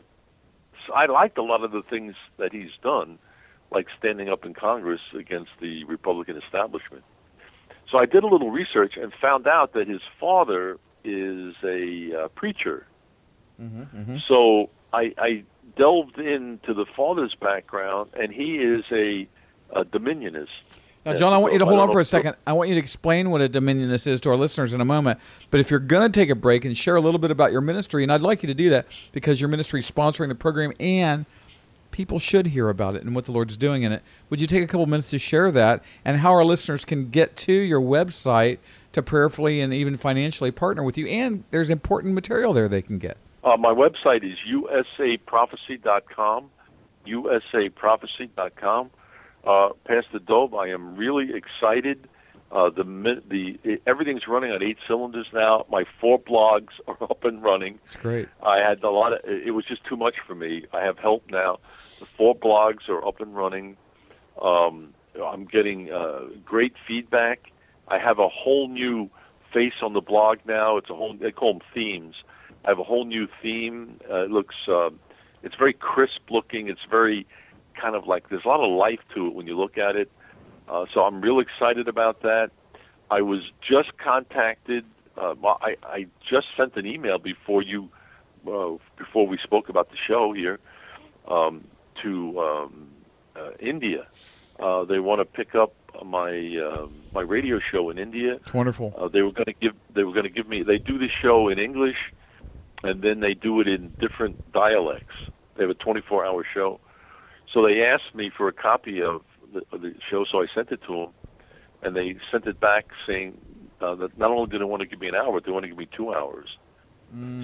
I 0.94 1.06
liked 1.06 1.38
a 1.38 1.44
lot 1.44 1.64
of 1.64 1.72
the 1.72 1.82
things 1.84 2.16
that 2.38 2.52
he's 2.52 2.72
done, 2.84 3.18
like 3.72 3.88
standing 3.98 4.30
up 4.30 4.46
in 4.46 4.54
Congress 4.54 5.02
against 5.18 5.52
the 5.60 5.84
Republican 5.86 6.38
establishment. 6.38 7.04
So 7.92 7.98
I 7.98 8.06
did 8.06 8.24
a 8.24 8.28
little 8.28 8.52
research 8.52 8.98
and 8.98 9.14
found 9.22 9.48
out 9.48 9.74
that 9.74 9.88
his 9.88 10.02
father 10.20 10.78
is 11.04 11.56
a 11.64 12.24
uh, 12.24 12.28
preacher. 12.30 12.86
So 14.28 14.70
I, 14.94 15.14
I 15.18 15.44
delved 15.78 16.20
into 16.20 16.74
the 16.74 16.86
father's 16.96 17.34
background, 17.36 18.12
and 18.20 18.32
he 18.32 18.58
is 18.58 18.84
a, 18.92 19.28
a 19.76 19.84
dominionist. 19.86 20.48
Now, 21.06 21.14
John, 21.16 21.32
I 21.32 21.38
want 21.38 21.54
you 21.54 21.60
to 21.60 21.66
hold 21.66 21.80
on 21.80 21.90
for 21.92 22.02
a 22.02 22.06
second. 22.06 22.36
I 22.46 22.52
want 22.52 22.68
you 22.68 22.76
to 22.76 22.82
explain 22.82 23.30
what 23.30 23.40
a 23.42 23.48
dominionist 23.48 24.08
is 24.08 24.20
to 24.22 24.30
our 24.30 24.36
listeners 24.36 24.74
in 24.74 24.82
a 24.82 24.86
moment. 24.86 25.20
But 25.50 25.62
if 25.62 25.72
you're 25.72 25.80
going 25.80 26.12
to 26.12 26.20
take 26.20 26.30
a 26.30 26.36
break 26.36 26.66
and 26.66 26.78
share 26.78 26.98
a 26.98 27.02
little 27.02 27.20
bit 27.20 27.32
about 27.32 27.54
your 27.54 27.62
ministry, 27.62 28.04
and 28.04 28.12
I'd 28.12 28.22
like 28.22 28.44
you 28.44 28.48
to 28.48 28.54
do 28.54 28.70
that 28.72 28.88
because 29.14 29.40
your 29.40 29.48
ministry 29.48 29.80
is 29.80 29.90
sponsoring 29.90 30.28
the 30.28 30.36
program 30.36 30.74
and 30.80 31.26
people 31.98 32.20
should 32.20 32.48
hear 32.48 32.70
about 32.70 32.96
it 32.96 33.02
and 33.02 33.16
what 33.16 33.26
the 33.26 33.32
Lord's 33.32 33.58
doing 33.58 33.82
in 33.82 33.92
it. 33.92 34.04
Would 34.30 34.40
you 34.40 34.46
take 34.46 34.64
a 34.64 34.68
couple 34.68 34.86
minutes 34.86 35.10
to 35.10 35.18
share 35.18 35.50
that 35.50 35.84
and 36.06 36.20
how 36.20 36.30
our 36.30 36.46
listeners 36.46 36.86
can 36.86 37.10
get 37.10 37.36
to 37.38 37.52
your 37.52 37.82
website 37.82 38.60
to 38.92 39.02
prayerfully 39.02 39.62
and 39.62 39.74
even 39.74 39.98
financially 39.98 40.52
partner 40.52 40.84
with 40.84 40.96
you? 40.96 41.08
And 41.08 41.44
there's 41.50 41.72
important 41.72 42.14
material 42.14 42.54
there 42.54 42.68
they 42.68 42.84
can 42.84 43.00
get. 43.00 43.18
Uh, 43.44 43.58
my 43.58 43.74
website 43.74 44.24
is 44.24 44.38
usaprophecy.com. 44.48 46.52
usaprophecy.com. 47.08 48.92
Uh, 49.44 49.70
Pastor 49.86 50.20
Dove, 50.20 50.54
I 50.54 50.68
am 50.68 50.96
really 50.96 51.34
excited. 51.34 52.08
Uh, 52.50 52.70
the 52.70 53.22
the 53.30 53.82
everything's 53.86 54.28
running 54.28 54.52
on 54.52 54.64
eight 54.64 54.78
cylinders 54.88 55.28
now. 55.34 55.66
My 55.70 55.84
four 56.00 56.20
blogs 56.20 56.70
are 56.88 57.02
up 57.04 57.26
and 57.26 57.44
running. 57.44 57.80
It's 57.86 57.98
great. 57.98 58.30
I 58.42 58.60
had 58.60 58.82
a 58.84 58.90
lot 58.90 59.14
of. 59.14 59.20
It 59.26 59.52
was 59.52 59.66
just 59.66 59.84
too 59.86 59.98
much 59.98 60.16
for 60.26 60.34
me. 60.34 60.66
I 60.74 60.82
have 60.82 60.98
help 60.98 61.24
now. 61.30 61.60
The 62.00 62.06
four 62.06 62.36
blogs 62.36 62.88
are 62.88 63.06
up 63.06 63.20
and 63.20 63.36
running. 63.36 63.76
Um, 64.42 64.94
I'm 65.22 65.46
getting 65.46 65.92
uh, 65.92 66.22
great 66.46 66.74
feedback. 66.88 67.52
I 67.88 67.98
have 68.00 68.20
a 68.20 68.30
whole 68.30 68.70
new 68.70 69.10
face 69.54 69.82
on 69.82 69.94
the 69.94 70.02
blog 70.02 70.38
now. 70.46 70.78
It's 70.78 70.90
a 70.90 70.96
whole. 70.96 71.16
They 71.16 71.32
call 71.32 71.54
them 71.54 71.62
themes. 71.74 72.16
I 72.66 72.70
have 72.70 72.80
a 72.80 72.84
whole 72.84 73.06
new 73.06 73.28
theme. 73.42 74.00
Uh, 74.10 74.26
it 74.26 74.32
looks. 74.32 74.56
Uh, 74.70 74.90
it's 75.44 75.56
very 75.56 75.74
crisp 75.74 76.30
looking. 76.30 76.70
It's 76.70 76.86
very 76.90 77.28
kind 77.80 77.96
of 77.96 78.08
like 78.08 78.30
there's 78.30 78.46
a 78.46 78.48
lot 78.48 78.62
of 78.62 78.72
life 78.72 79.00
to 79.16 79.28
it 79.28 79.34
when 79.34 79.48
you 79.48 79.58
look 79.58 79.78
at 79.78 79.96
it. 79.96 80.12
Uh, 80.68 80.86
so 80.94 81.02
I'm 81.02 81.22
real 81.22 81.40
excited 81.40 81.88
about 81.88 82.22
that. 82.22 82.52
I 83.10 83.22
was 83.22 83.40
just 83.68 83.98
contacted. 83.98 84.86
Uh, 85.18 85.34
I, 85.46 85.76
I 85.84 86.06
just 86.30 86.48
sent 86.56 86.76
an 86.76 86.86
email 86.86 87.18
before 87.18 87.62
you, 87.62 87.90
uh, 88.48 88.78
before 88.98 89.28
we 89.28 89.38
spoke 89.44 89.70
about 89.70 89.90
the 89.90 89.98
show 90.08 90.34
here, 90.34 90.60
um, 91.28 91.64
to 92.04 92.40
um, 92.40 92.90
uh, 93.36 93.52
India. 93.60 94.08
Uh, 94.60 94.84
they 94.86 95.00
want 95.00 95.22
to 95.22 95.26
pick 95.26 95.56
up 95.56 95.74
my 96.06 96.32
um 96.58 96.94
my 97.12 97.22
radio 97.22 97.60
show 97.72 97.90
in 97.90 97.98
India. 97.98 98.36
It's 98.36 98.54
wonderful. 98.54 98.94
Uh, 98.98 99.08
they 99.08 99.22
were 99.22 99.32
going 99.32 99.46
to 99.46 99.54
give 99.54 99.74
they 99.96 100.04
were 100.04 100.14
going 100.14 100.26
to 100.26 100.30
give 100.30 100.48
me 100.48 100.64
they 100.64 100.78
do 100.78 100.98
the 100.98 101.10
show 101.22 101.50
in 101.50 101.60
English, 101.60 101.98
and 102.84 103.02
then 103.02 103.20
they 103.20 103.34
do 103.34 103.62
it 103.62 103.68
in 103.68 103.94
different 104.00 104.52
dialects. 104.52 105.16
They 105.56 105.64
have 105.64 105.72
a 105.72 105.76
24 105.76 106.26
hour 106.26 106.46
show, 106.54 106.80
so 107.52 107.66
they 107.66 107.82
asked 107.82 108.14
me 108.16 108.32
for 108.36 108.48
a 108.48 108.54
copy 108.54 109.02
of 109.02 109.22
the, 109.54 109.78
the 109.78 109.94
show, 110.10 110.26
so 110.32 110.42
I 110.42 110.48
sent 110.54 110.72
it 110.72 110.82
to 110.88 110.94
them, 110.94 111.10
and 111.82 111.96
they 111.96 112.16
sent 112.32 112.46
it 112.46 112.60
back 112.60 112.86
saying 113.06 113.38
uh, 113.82 113.96
that 113.96 114.18
not 114.18 114.32
only 114.32 114.50
did 114.50 114.62
they 114.62 114.66
want 114.66 114.82
to 114.82 114.88
give 114.88 115.00
me 115.00 115.08
an 115.08 115.16
hour, 115.16 115.32
but 115.34 115.46
they 115.46 115.52
want 115.52 115.64
to 115.64 115.70
give 115.70 115.78
me 115.78 115.88
two 115.96 116.14
hours. 116.14 116.48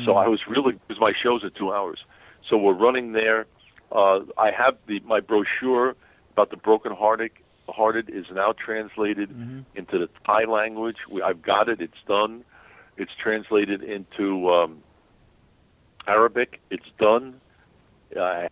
So 0.06 0.16
I 0.16 0.28
was 0.28 0.42
really 0.50 0.74
because 0.74 1.00
my 1.00 1.14
shows 1.22 1.44
are 1.44 1.50
two 1.50 1.72
hours. 1.72 2.00
So 2.50 2.58
we're 2.58 2.74
running 2.74 3.14
there. 3.14 3.46
Uh, 3.92 4.20
I 4.38 4.52
have 4.58 4.76
the 4.88 5.00
my 5.02 5.20
brochure 5.20 5.96
about 6.34 6.50
the 6.50 6.58
broken 6.58 6.92
hearted 6.92 7.32
hearted 7.70 8.10
is 8.10 8.26
now 8.34 8.54
translated 8.54 9.30
into 9.76 9.98
the 10.00 10.10
Thai 10.26 10.46
language. 10.46 10.98
We, 11.10 11.22
I've 11.22 11.42
got 11.42 11.70
it. 11.70 11.80
It's 11.80 11.94
done. 12.08 12.44
It's 12.98 13.12
translated 13.22 13.84
into 13.84 14.50
um, 14.50 14.84
Arabic. 16.08 16.60
It's 16.70 16.86
done. 17.00 17.36
Uh, 18.20 18.48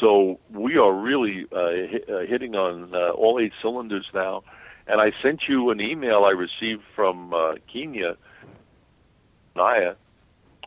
so 0.00 0.38
we 0.50 0.76
are 0.76 0.92
really 0.92 1.46
uh, 1.52 1.56
uh, 1.56 2.26
hitting 2.26 2.54
on 2.54 2.94
uh, 2.94 3.10
all 3.10 3.38
eight 3.40 3.52
cylinders 3.62 4.06
now. 4.14 4.42
And 4.86 5.00
I 5.00 5.12
sent 5.22 5.42
you 5.48 5.70
an 5.70 5.80
email 5.80 6.24
I 6.24 6.30
received 6.30 6.82
from 6.96 7.34
uh, 7.34 7.54
Kenya, 7.70 8.16
Naya, 9.54 9.94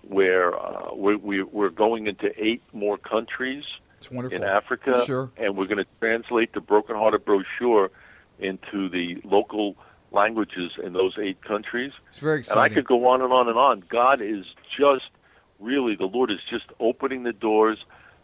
where 0.03 0.57
uh, 0.59 0.93
we, 0.93 1.15
we, 1.15 1.43
we're 1.43 1.69
going 1.69 2.07
into 2.07 2.29
eight 2.37 2.61
more 2.71 2.97
countries 2.97 3.63
in 4.11 4.43
Africa, 4.43 5.03
Sure. 5.05 5.31
and 5.37 5.55
we're 5.57 5.65
going 5.67 5.77
to 5.77 5.85
translate 5.99 6.53
the 6.53 6.61
Broken 6.61 6.95
Hearted 6.95 7.23
brochure 7.25 7.91
into 8.39 8.89
the 8.89 9.21
local 9.23 9.75
languages 10.11 10.71
in 10.83 10.93
those 10.93 11.13
eight 11.19 11.41
countries. 11.43 11.91
It's 12.09 12.19
very 12.19 12.39
exciting. 12.39 12.63
And 12.63 12.71
I 12.71 12.73
could 12.73 12.85
go 12.85 13.07
on 13.07 13.21
and 13.21 13.31
on 13.31 13.47
and 13.47 13.57
on. 13.57 13.83
God 13.89 14.21
is 14.21 14.45
just 14.77 15.09
really 15.59 15.95
the 15.95 16.05
Lord 16.05 16.31
is 16.31 16.39
just 16.49 16.65
opening 16.79 17.23
the 17.23 17.33
doors, 17.33 17.77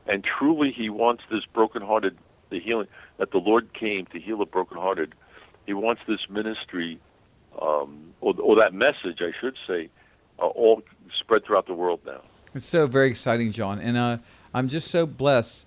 and 0.08 0.24
truly 0.24 0.72
He 0.72 0.90
wants 0.90 1.24
this 1.30 1.44
brokenhearted 1.54 2.18
the 2.50 2.60
healing 2.60 2.88
that 3.18 3.32
the 3.32 3.38
Lord 3.38 3.74
came 3.74 4.06
to 4.08 4.20
heal 4.20 4.38
the 4.38 4.46
brokenhearted. 4.46 5.14
He 5.66 5.74
wants 5.74 6.02
this 6.08 6.22
ministry, 6.30 7.00
um, 7.62 8.14
or, 8.22 8.34
or 8.40 8.56
that 8.58 8.74
message, 8.74 9.20
I 9.22 9.32
should 9.40 9.56
say, 9.68 9.90
uh, 10.40 10.46
all 10.46 10.82
spread 11.20 11.46
throughout 11.46 11.68
the 11.68 11.74
world 11.74 12.00
now. 12.06 12.22
It's 12.54 12.66
so 12.66 12.88
very 12.88 13.10
exciting, 13.10 13.52
John, 13.52 13.80
and 13.80 13.98
uh, 13.98 14.18
I'm 14.54 14.68
just 14.68 14.90
so 14.90 15.06
blessed. 15.06 15.66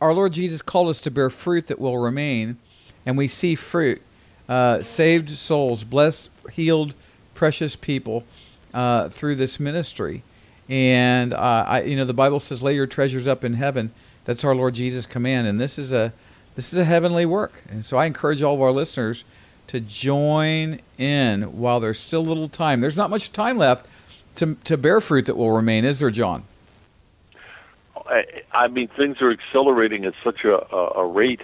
Our 0.00 0.14
Lord 0.14 0.32
Jesus 0.32 0.62
called 0.62 0.88
us 0.88 1.00
to 1.00 1.10
bear 1.10 1.28
fruit 1.28 1.66
that 1.66 1.78
will 1.78 1.98
remain, 1.98 2.56
and 3.04 3.18
we 3.18 3.28
see 3.28 3.54
fruit. 3.54 4.00
Uh, 4.48 4.82
saved 4.82 5.28
souls, 5.28 5.84
blessed, 5.84 6.30
healed, 6.52 6.94
precious 7.34 7.76
people 7.76 8.24
uh, 8.72 9.10
through 9.10 9.34
this 9.34 9.60
ministry, 9.60 10.22
and 10.68 11.32
uh, 11.34 11.64
I, 11.66 11.82
you 11.82 11.96
know, 11.96 12.04
the 12.04 12.14
Bible 12.14 12.40
says, 12.40 12.62
"Lay 12.62 12.74
your 12.74 12.86
treasures 12.86 13.26
up 13.26 13.44
in 13.44 13.54
heaven." 13.54 13.92
That's 14.24 14.44
our 14.44 14.54
Lord 14.54 14.74
Jesus' 14.74 15.06
command, 15.06 15.46
and 15.46 15.58
this 15.60 15.78
is 15.78 15.92
a 15.92 16.12
this 16.54 16.72
is 16.72 16.78
a 16.78 16.84
heavenly 16.84 17.24
work. 17.24 17.62
And 17.70 17.84
so 17.84 17.96
I 17.96 18.06
encourage 18.06 18.42
all 18.42 18.54
of 18.54 18.60
our 18.60 18.72
listeners 18.72 19.24
to 19.68 19.80
join 19.80 20.80
in 20.98 21.58
while 21.58 21.78
there's 21.80 21.98
still 21.98 22.20
a 22.20 22.28
little 22.28 22.48
time. 22.48 22.80
There's 22.80 22.96
not 22.96 23.10
much 23.10 23.32
time 23.32 23.56
left 23.58 23.86
to, 24.36 24.56
to 24.64 24.76
bear 24.76 25.00
fruit 25.00 25.26
that 25.26 25.36
will 25.36 25.50
remain, 25.50 25.84
is 25.84 26.00
there, 26.00 26.10
John? 26.10 26.44
I, 27.94 28.24
I 28.52 28.68
mean, 28.68 28.88
things 28.96 29.20
are 29.20 29.30
accelerating 29.30 30.04
at 30.04 30.14
such 30.24 30.44
a, 30.44 30.54
a, 30.74 31.02
a 31.02 31.06
rate 31.06 31.42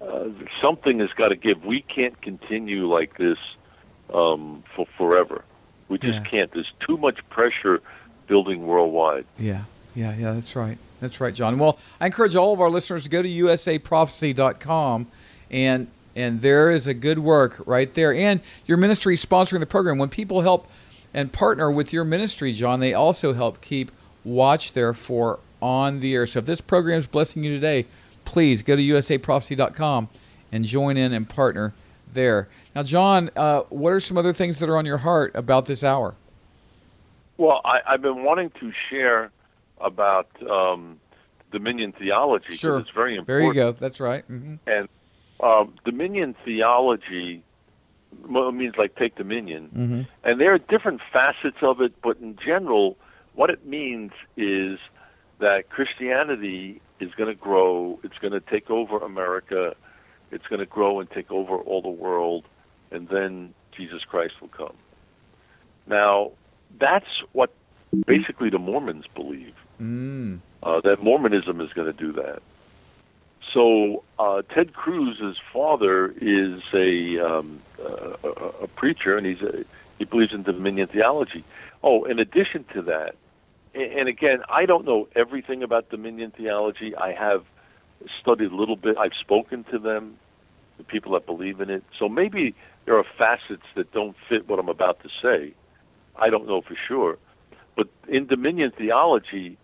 uh, 0.00 0.28
something 0.62 0.98
has 1.00 1.10
got 1.10 1.28
to 1.28 1.36
give. 1.36 1.64
We 1.64 1.82
can't 1.82 2.20
continue 2.22 2.90
like 2.90 3.18
this 3.18 3.36
um, 4.12 4.64
for 4.74 4.86
forever. 4.96 5.44
We 5.88 5.98
just 5.98 6.14
Yeah. 6.14 6.24
can't. 6.24 6.52
There's 6.52 6.72
too 6.86 6.96
much 6.96 7.18
pressure 7.28 7.82
building 8.30 8.64
worldwide. 8.64 9.26
Yeah, 9.38 9.64
yeah, 9.94 10.16
yeah. 10.16 10.32
That's 10.32 10.54
right. 10.56 10.78
That's 11.00 11.20
right, 11.20 11.34
John. 11.34 11.58
Well, 11.58 11.78
I 12.00 12.06
encourage 12.06 12.36
all 12.36 12.54
of 12.54 12.60
our 12.60 12.70
listeners 12.70 13.02
to 13.04 13.10
go 13.10 13.20
to 13.20 13.28
usaprophecy.com 13.28 15.08
and 15.50 15.88
and 16.16 16.42
there 16.42 16.70
is 16.70 16.86
a 16.86 16.94
good 16.94 17.18
work 17.18 17.62
right 17.66 17.92
there. 17.94 18.14
And 18.14 18.40
your 18.66 18.76
ministry 18.76 19.14
is 19.14 19.24
sponsoring 19.24 19.60
the 19.60 19.66
program. 19.66 19.98
When 19.98 20.08
people 20.08 20.42
help 20.42 20.68
and 21.12 21.32
partner 21.32 21.70
with 21.70 21.92
your 21.92 22.04
ministry, 22.04 22.52
John, 22.52 22.80
they 22.80 22.94
also 22.94 23.32
help 23.32 23.60
keep 23.60 23.90
Watch 24.24 24.72
Therefore 24.72 25.38
on 25.62 26.00
the 26.00 26.14
air. 26.14 26.26
So 26.26 26.40
if 26.40 26.46
this 26.46 26.60
program 26.60 27.00
is 27.00 27.06
blessing 27.06 27.42
you 27.44 27.54
today, 27.54 27.86
please 28.24 28.62
go 28.62 28.76
to 28.76 28.82
usaprophecy.com 28.82 30.08
and 30.52 30.64
join 30.64 30.96
in 30.96 31.12
and 31.12 31.28
partner 31.28 31.74
there. 32.12 32.48
Now, 32.74 32.82
John, 32.82 33.30
uh, 33.36 33.62
what 33.70 33.92
are 33.92 34.00
some 34.00 34.18
other 34.18 34.32
things 34.32 34.58
that 34.58 34.68
are 34.68 34.76
on 34.76 34.86
your 34.86 34.98
heart 34.98 35.32
about 35.34 35.66
this 35.66 35.82
hour? 35.82 36.14
Well, 37.40 37.62
I, 37.64 37.78
I've 37.88 38.02
been 38.02 38.22
wanting 38.22 38.50
to 38.60 38.70
share 38.90 39.30
about 39.80 40.28
um, 40.42 41.00
Dominion 41.50 41.92
theology. 41.98 42.54
Sure. 42.54 42.78
it's 42.78 42.90
very 42.90 43.16
important. 43.16 43.26
There 43.28 43.40
you 43.40 43.54
go. 43.54 43.72
That's 43.72 43.98
right. 43.98 44.22
hmm 44.26 44.56
And 44.66 44.90
um, 45.42 45.74
Dominion 45.86 46.36
theology 46.44 47.42
means 48.28 48.74
like 48.76 48.94
take 48.96 49.16
dominion. 49.16 49.70
hmm 49.72 50.00
And 50.22 50.38
there 50.38 50.52
are 50.52 50.58
different 50.58 51.00
facets 51.10 51.56
of 51.62 51.80
it, 51.80 51.94
but 52.02 52.18
in 52.18 52.36
general, 52.44 52.98
what 53.34 53.48
it 53.48 53.64
means 53.64 54.12
is 54.36 54.78
that 55.38 55.70
Christianity 55.70 56.82
is 57.00 57.10
going 57.16 57.34
to 57.34 57.40
grow. 57.40 57.98
It's 58.02 58.18
going 58.18 58.34
to 58.34 58.40
take 58.40 58.68
over 58.68 58.98
America. 58.98 59.74
It's 60.30 60.46
going 60.46 60.60
to 60.60 60.66
grow 60.66 61.00
and 61.00 61.10
take 61.10 61.30
over 61.30 61.56
all 61.56 61.80
the 61.80 61.88
world, 61.88 62.44
and 62.90 63.08
then 63.08 63.54
Jesus 63.74 64.02
Christ 64.04 64.34
will 64.42 64.48
come. 64.48 64.76
Now, 65.86 66.32
that's 66.78 67.22
what 67.32 67.52
basically 68.06 68.50
the 68.50 68.58
Mormons 68.58 69.06
believe. 69.14 69.54
Mm. 69.80 70.40
Uh, 70.62 70.80
that 70.82 71.02
Mormonism 71.02 71.60
is 71.60 71.72
going 71.72 71.86
to 71.86 71.98
do 71.98 72.12
that. 72.12 72.42
So 73.52 74.04
uh, 74.18 74.42
Ted 74.54 74.74
Cruz's 74.74 75.38
father 75.52 76.14
is 76.20 76.60
a, 76.72 77.18
um, 77.18 77.60
uh, 77.82 78.14
a 78.22 78.28
a 78.64 78.66
preacher, 78.68 79.16
and 79.16 79.26
he's 79.26 79.42
a, 79.42 79.64
he 79.98 80.04
believes 80.04 80.32
in 80.32 80.42
Dominion 80.42 80.86
theology. 80.86 81.44
Oh, 81.82 82.04
in 82.04 82.18
addition 82.18 82.64
to 82.74 82.82
that, 82.82 83.16
and 83.74 84.08
again, 84.08 84.42
I 84.48 84.66
don't 84.66 84.84
know 84.84 85.08
everything 85.16 85.62
about 85.62 85.90
Dominion 85.90 86.32
theology. 86.36 86.94
I 86.94 87.12
have 87.12 87.44
studied 88.20 88.52
a 88.52 88.56
little 88.56 88.76
bit. 88.76 88.96
I've 88.98 89.14
spoken 89.18 89.64
to 89.64 89.78
them, 89.78 90.16
the 90.78 90.84
people 90.84 91.12
that 91.12 91.26
believe 91.26 91.60
in 91.60 91.70
it. 91.70 91.84
So 91.98 92.08
maybe 92.08 92.54
there 92.84 92.96
are 92.96 93.04
facets 93.18 93.66
that 93.74 93.92
don't 93.92 94.16
fit 94.28 94.48
what 94.48 94.58
I'm 94.58 94.68
about 94.68 95.00
to 95.02 95.08
say. 95.22 95.54
I 96.20 96.30
don't 96.30 96.46
know 96.46 96.60
for 96.62 96.76
sure. 96.86 97.18
But 97.76 97.88
in 98.08 98.26
Dominion 98.26 98.72
theology, 98.76 99.56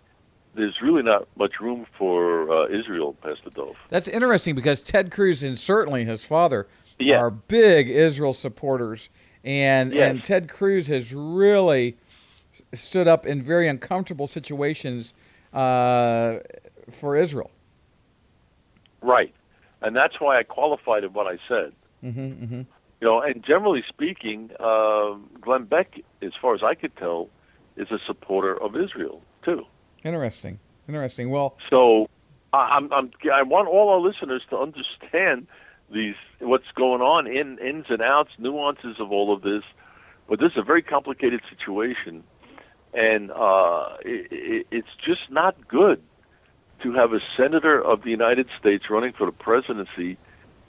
there's 0.55 0.77
really 0.83 1.03
not 1.03 1.29
much 1.37 1.61
room 1.61 1.87
for 1.99 2.51
uh, 2.51 2.67
Israel, 2.69 3.15
Pastor 3.23 3.51
Dove. 3.51 3.77
That's 3.91 4.09
interesting 4.09 4.55
because 4.55 4.81
Ted 4.81 5.11
Cruz 5.11 5.43
and 5.43 5.59
certainly 5.59 6.05
his 6.05 6.25
father 6.25 6.67
Yeah. 6.99 7.19
are 7.19 7.31
big 7.31 7.89
Israel 7.91 8.33
supporters, 8.33 9.11
and 9.45 9.93
Yes. 9.93 10.11
and 10.11 10.23
Ted 10.25 10.49
Cruz 10.49 10.87
has 10.89 11.13
really 11.13 11.97
stood 12.73 13.07
up 13.07 13.27
in 13.27 13.43
very 13.43 13.69
uncomfortable 13.69 14.27
situations 14.27 15.13
uh, 15.53 16.39
for 16.91 17.17
Israel. 17.17 17.51
Right. 19.03 19.35
And 19.83 19.95
that's 19.95 20.19
why 20.21 20.39
I 20.39 20.43
qualified 20.43 21.05
in 21.05 21.13
what 21.13 21.27
I 21.27 21.39
said. 21.49 21.73
hmm 22.01 22.31
hmm 22.31 22.63
You 23.00 23.09
know, 23.09 23.21
and 23.21 23.45
generally 23.45 23.85
speaking, 23.88 24.51
um, 24.59 25.29
Glenn 25.40 25.64
Beck, 25.64 26.01
as 26.23 26.33
far 26.40 26.55
as 26.55 26.62
I 26.62 26.75
could 26.75 26.97
tell, 26.97 27.29
is 27.77 27.90
a 27.90 27.99
supporter 28.07 28.61
of 28.61 28.75
Israel 28.75 29.23
too. 29.44 29.64
Interesting, 30.03 30.59
interesting. 30.88 31.31
Well, 31.31 31.57
So 31.68 32.09
I, 32.53 32.77
I'm, 32.77 32.92
I'm, 32.92 33.11
I 33.33 33.42
want 33.42 33.68
all 33.68 33.90
our 33.90 34.01
listeners 34.01 34.42
to 34.51 34.57
understand 34.57 35.47
these 35.92 36.14
what's 36.40 36.70
going 36.75 37.01
on 37.03 37.27
in 37.27 37.59
ins 37.59 37.87
and 37.88 38.03
outs, 38.03 38.31
nuances 38.38 38.97
of 38.99 39.12
all 39.12 39.33
of 39.33 39.42
this. 39.42 39.62
But 40.29 40.40
this 40.40 40.53
is 40.53 40.59
a 40.59 40.62
very 40.62 40.83
complicated 40.83 41.40
situation, 41.49 42.25
and 42.94 43.31
uh, 43.31 43.97
it, 44.01 44.33
it, 44.33 44.66
it's 44.70 44.88
just 45.05 45.31
not 45.31 45.68
good 45.68 46.03
to 46.83 46.92
have 46.92 47.12
a 47.12 47.20
senator 47.37 47.81
of 47.83 48.03
the 48.03 48.11
United 48.11 48.49
States 48.59 48.85
running 48.90 49.12
for 49.12 49.27
the 49.27 49.33
presidency 49.33 50.18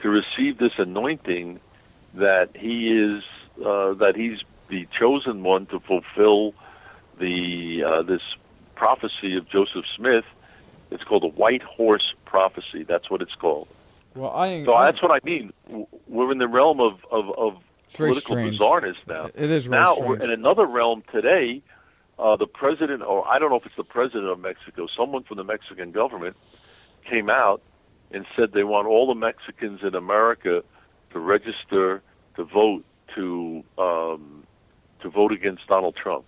to 0.00 0.08
receive 0.08 0.58
this 0.58 0.72
anointing 0.78 1.60
that 2.18 2.50
he 2.54 2.88
is 2.90 3.22
uh, 3.64 3.94
that 3.94 4.14
he's 4.16 4.38
the 4.68 4.86
chosen 4.98 5.42
one 5.42 5.66
to 5.66 5.80
fulfill 5.80 6.54
the 7.18 7.82
uh, 7.84 8.02
this 8.02 8.22
prophecy 8.74 9.36
of 9.36 9.48
Joseph 9.48 9.84
Smith. 9.96 10.24
It's 10.90 11.02
called 11.04 11.22
the 11.22 11.28
White 11.28 11.62
Horse 11.62 12.14
Prophecy. 12.24 12.82
That's 12.84 13.10
what 13.10 13.20
it's 13.22 13.34
called. 13.34 13.68
well, 14.14 14.30
I 14.30 14.64
So 14.64 14.74
I- 14.74 14.86
that's 14.86 15.02
what 15.02 15.10
I 15.10 15.20
mean. 15.24 15.52
We're 16.06 16.32
in 16.32 16.38
the 16.38 16.48
realm 16.48 16.80
of 16.80 16.94
of, 17.10 17.30
of 17.38 17.56
political 17.94 18.36
strange. 18.36 18.58
bizarreness 18.58 18.96
now. 19.06 19.26
it 19.34 19.50
is 19.50 19.68
Now 19.68 19.94
strange. 19.94 20.08
we're 20.08 20.24
in 20.24 20.30
another 20.30 20.66
realm 20.66 21.02
today. 21.12 21.62
Uh, 22.18 22.34
the 22.34 22.48
president, 22.48 23.00
or 23.02 23.26
I 23.28 23.38
don't 23.38 23.48
know 23.50 23.56
if 23.56 23.64
it's 23.66 23.76
the 23.76 23.84
president 23.84 24.24
of 24.26 24.40
Mexico, 24.40 24.88
someone 24.96 25.22
from 25.22 25.36
the 25.36 25.44
Mexican 25.44 25.92
government 25.92 26.36
came 27.08 27.30
out 27.30 27.62
and 28.10 28.26
said 28.34 28.50
they 28.52 28.64
want 28.64 28.88
all 28.88 29.06
the 29.06 29.14
Mexicans 29.14 29.80
in 29.84 29.94
America 29.94 30.64
to 31.12 31.18
register 31.20 32.02
to 32.38 32.44
vote 32.44 32.84
to 33.16 33.62
um, 33.76 34.44
to 35.02 35.10
vote 35.10 35.32
against 35.32 35.66
Donald 35.66 35.94
Trump. 35.96 36.24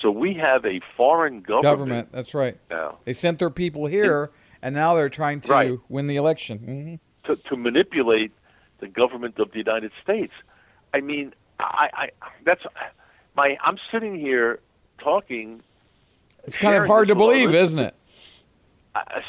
So 0.00 0.10
we 0.10 0.34
have 0.34 0.64
a 0.66 0.80
foreign 0.96 1.40
government, 1.40 1.62
government. 1.62 2.08
That's 2.12 2.34
right. 2.34 2.58
now 2.70 2.98
They 3.04 3.12
sent 3.12 3.38
their 3.38 3.50
people 3.50 3.86
here, 3.86 4.30
and 4.60 4.74
now 4.74 4.94
they're 4.94 5.08
trying 5.08 5.40
to 5.42 5.52
Right. 5.52 5.78
win 5.88 6.06
the 6.08 6.16
election. 6.16 6.58
hmm 6.58 6.94
to, 7.24 7.36
to 7.48 7.56
manipulate 7.56 8.32
the 8.80 8.88
government 8.88 9.38
of 9.38 9.52
the 9.52 9.58
United 9.58 9.92
States. 10.02 10.32
I 10.92 11.00
mean, 11.00 11.32
I, 11.60 11.88
I 11.94 12.08
that's 12.44 12.62
my. 13.36 13.56
I'm 13.64 13.78
sitting 13.92 14.18
here 14.18 14.58
talking. 14.98 15.62
It's 16.44 16.56
kind 16.56 16.74
of 16.76 16.88
hard 16.88 17.06
to 17.08 17.14
believe, 17.14 17.54
isn't 17.54 17.78
it? 17.78 17.94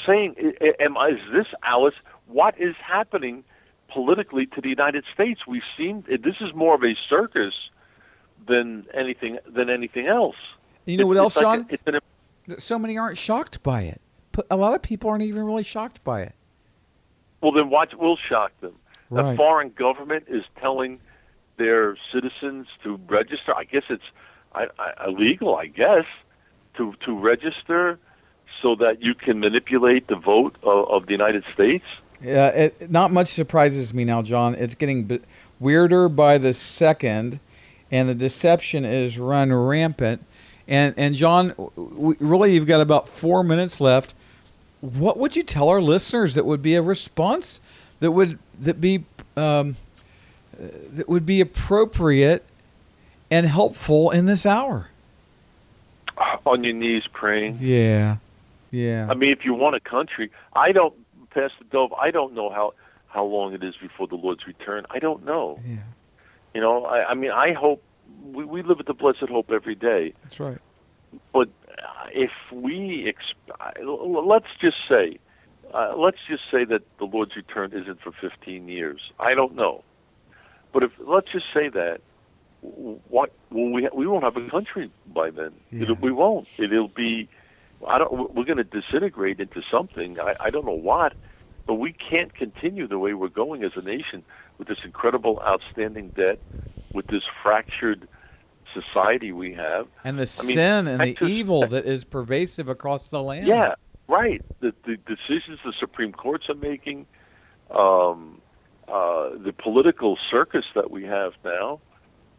saying, 0.08 0.36
"Am 0.80 0.98
I? 0.98 1.10
Is 1.10 1.20
this 1.32 1.46
Alice? 1.64 1.94
What 2.26 2.60
is 2.60 2.76
happening 2.84 3.44
politically 3.94 4.46
to 4.48 4.62
the 4.62 4.70
United 4.70 5.04
States? 5.14 5.42
We've 5.48 5.62
seen 5.78 6.04
eh, 6.10 6.18
this 6.24 6.36
is 6.42 6.54
more 6.54 6.76
of 6.76 6.84
a 6.84 6.96
circus 7.10 7.54
than 8.48 8.86
anything 8.94 9.40
than 9.48 9.70
anything 9.70 10.08
else." 10.08 10.36
You 10.86 10.98
know 10.98 11.08
what 11.08 11.18
else, 11.18 11.34
it's 11.36 11.44
like 11.44 11.68
John? 11.70 11.80
a- 11.86 11.96
an 11.96 12.60
so 12.60 12.78
many 12.78 12.98
aren't 12.98 13.18
shocked 13.18 13.64
by 13.64 13.84
it. 13.84 14.02
A 14.50 14.56
lot 14.56 14.74
of 14.74 14.82
people 14.82 15.10
aren't 15.10 15.24
even 15.24 15.44
really 15.44 15.64
shocked 15.64 16.04
by 16.04 16.22
it. 16.22 16.34
Well, 17.42 17.52
then 17.52 17.70
watch 17.70 17.92
what 17.94 18.02
will 18.02 18.18
shock 18.18 18.52
them? 18.62 18.74
Right. 19.10 19.34
A 19.34 19.38
foreign 19.38 19.70
government 19.70 20.26
is 20.28 20.44
telling 20.60 21.00
their 21.58 21.98
citizens 22.12 22.68
to 22.84 23.00
register. 23.08 23.56
I 23.56 23.64
guess 23.64 23.84
it's 23.90 24.04
I, 24.54 24.68
I, 24.80 25.06
illegal, 25.08 25.56
I 25.56 25.68
guess, 25.68 26.06
to 26.78 26.94
to 27.06 27.18
register 27.18 28.00
so 28.62 28.76
that 28.76 29.02
you 29.02 29.14
can 29.14 29.40
manipulate 29.40 30.08
the 30.08 30.16
vote 30.16 30.56
of, 30.64 30.90
of 30.90 31.06
the 31.06 31.12
United 31.12 31.44
States. 31.54 31.86
Yeah, 32.24 32.48
it, 32.48 32.90
not 32.90 33.12
much 33.12 33.28
surprises 33.28 33.94
me 33.94 34.06
now, 34.06 34.22
John. 34.22 34.56
It's 34.56 34.76
getting 34.76 35.04
b- 35.04 35.20
weirder 35.60 36.08
by 36.10 36.38
the 36.38 36.54
second, 36.54 37.40
and 37.92 38.08
the 38.08 38.16
deception 38.16 38.86
is 38.86 39.20
run 39.20 39.52
rampant. 39.52 40.24
And 40.68 40.94
and 40.98 41.16
John, 41.16 41.50
w- 41.76 42.16
really, 42.20 42.54
you've 42.54 42.68
got 42.68 42.80
about 42.80 43.10
four 43.10 43.44
minutes 43.44 43.82
left. 43.82 44.14
What 44.80 45.18
would 45.18 45.36
you 45.36 45.44
tell 45.44 45.70
our 45.70 45.82
listeners 45.82 46.34
that 46.36 46.46
would 46.46 46.62
be 46.62 46.76
a 46.76 46.82
response 46.82 47.60
that 48.00 48.12
would 48.12 48.40
that 48.60 48.80
be 48.80 49.04
um, 49.36 49.76
uh, 50.58 50.68
that 50.94 51.10
would 51.10 51.26
be 51.26 51.42
appropriate 51.42 52.46
and 53.30 53.46
helpful 53.48 54.12
in 54.12 54.26
this 54.26 54.46
hour? 54.46 54.90
On 56.46 56.64
your 56.64 56.74
knees 56.74 57.04
praying. 57.12 57.58
Yeah, 57.60 58.18
yeah. 58.72 59.08
I 59.10 59.14
mean, 59.14 59.32
if 59.32 59.44
you 59.44 59.54
want 59.54 59.76
a 59.76 59.80
country, 59.80 60.30
I 60.56 60.72
don't, 60.72 60.94
Pastor 61.34 61.64
Dove. 61.72 61.94
I 61.94 62.12
don't 62.12 62.34
know 62.34 62.50
how 62.50 62.74
how 63.08 63.24
long 63.26 63.54
it 63.54 63.64
is 63.64 63.76
before 63.82 64.08
the 64.08 64.16
Lord's 64.16 64.46
return. 64.48 64.86
I 64.90 65.00
don't 65.00 65.24
know. 65.24 65.60
yeah, 65.66 65.78
You 66.56 66.62
know, 66.62 66.86
I, 66.86 67.12
I 67.12 67.14
mean, 67.14 67.30
I 67.32 67.54
hope 67.54 67.84
we, 68.24 68.44
we 68.44 68.64
live 68.64 68.78
with 68.80 68.88
the 68.88 68.94
blessed 68.94 69.30
hope 69.30 69.52
every 69.52 69.76
day. 69.76 70.14
that's 70.24 70.40
right. 70.40 70.58
But 71.32 71.50
if 72.12 72.32
we, 72.52 73.12
exp- 73.14 74.26
let's 74.26 74.48
just 74.60 74.78
say, 74.90 75.20
uh, 75.74 75.94
let's 75.96 76.18
just 76.28 76.42
say 76.52 76.66
that 76.66 76.82
the 76.98 77.06
Lord's 77.06 77.36
return 77.36 77.72
isn't 77.72 78.02
for 78.02 78.12
15 78.20 78.68
years. 78.68 79.00
I 79.20 79.36
don't 79.36 79.56
know, 79.56 79.84
but 80.72 80.82
if 80.82 80.92
let's 81.00 81.32
just 81.32 81.46
say 81.54 81.70
that, 81.70 82.02
what 82.62 83.32
well, 83.52 83.70
we 83.70 83.88
we 83.94 84.08
won't 84.08 84.24
have 84.24 84.38
a 84.38 84.50
country 84.50 84.90
by 85.08 85.30
then. 85.30 85.52
Yeah. 85.72 85.84
It'll, 85.84 85.96
we 85.98 86.12
won't. 86.12 86.48
It'll 86.58 86.88
be. 86.88 87.30
I 87.88 87.98
don't. 87.98 88.34
We're 88.34 88.46
going 88.46 88.58
to 88.58 88.64
disintegrate 88.64 89.40
into 89.40 89.62
something. 89.72 90.20
I, 90.20 90.36
I 90.40 90.50
don't 90.50 90.66
know 90.66 90.72
what, 90.72 91.14
but 91.66 91.76
we 91.76 91.94
can't 91.94 92.34
continue 92.34 92.88
the 92.88 93.00
way 93.00 93.14
we're 93.14 93.28
going 93.30 93.64
as 93.64 93.72
a 93.76 93.82
nation 93.82 94.24
with 94.58 94.68
this 94.68 94.80
incredible, 94.84 95.42
outstanding 95.46 96.12
debt, 96.16 96.40
with 96.94 97.08
this 97.08 97.24
fractured 97.42 98.08
society 98.74 99.32
we 99.32 99.54
have, 99.54 99.88
and 100.04 100.18
the 100.18 100.24
I 100.24 100.26
sin 100.26 100.86
mean, 100.86 101.02
and 101.02 101.16
the 101.16 101.26
evil 101.26 101.68
that 101.68 101.86
is 101.86 102.04
pervasive 102.04 102.68
across 102.68 103.10
the 103.10 103.22
land. 103.22 103.48
Yeah, 103.48 103.76
right. 104.08 104.42
The, 104.62 104.74
the 104.86 104.98
decisions 104.98 105.60
the 105.64 105.74
Supreme 105.80 106.12
Courts 106.12 106.50
are 106.50 106.56
making, 106.56 107.06
um, 107.72 108.42
uh, 108.88 109.30
the 109.38 109.54
political 109.58 110.18
circus 110.32 110.66
that 110.76 110.92
we 110.92 111.04
have 111.04 111.34
now. 111.44 111.82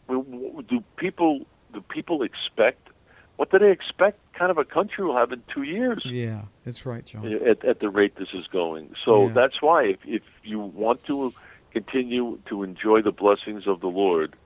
Do 0.08 0.84
people 0.96 1.46
do 1.72 1.80
people 1.80 2.22
expect? 2.22 2.88
What 3.36 3.50
do 3.50 3.58
they 3.58 3.70
expect? 3.70 4.20
Kind 4.34 4.50
of 4.50 4.58
a 4.58 4.64
country 4.64 5.04
will 5.04 5.16
have 5.16 5.32
in 5.32 5.42
two 5.52 5.62
years. 5.62 6.02
Yeah, 6.04 6.42
that's 6.64 6.86
right, 6.86 7.04
John. 7.04 7.26
At, 7.26 7.64
at 7.64 7.80
the 7.80 7.88
rate 7.88 8.16
this 8.16 8.28
is 8.32 8.46
going, 8.46 8.94
so 9.04 9.26
yeah. 9.26 9.32
that's 9.32 9.60
why 9.60 9.84
if, 9.84 9.98
if 10.04 10.22
you 10.44 10.60
want 10.60 11.04
to 11.04 11.32
continue 11.72 12.38
to 12.48 12.62
enjoy 12.62 13.02
the 13.02 13.10
blessings 13.10 13.66
of 13.66 13.80
the 13.80 13.88
Lord, 13.88 14.36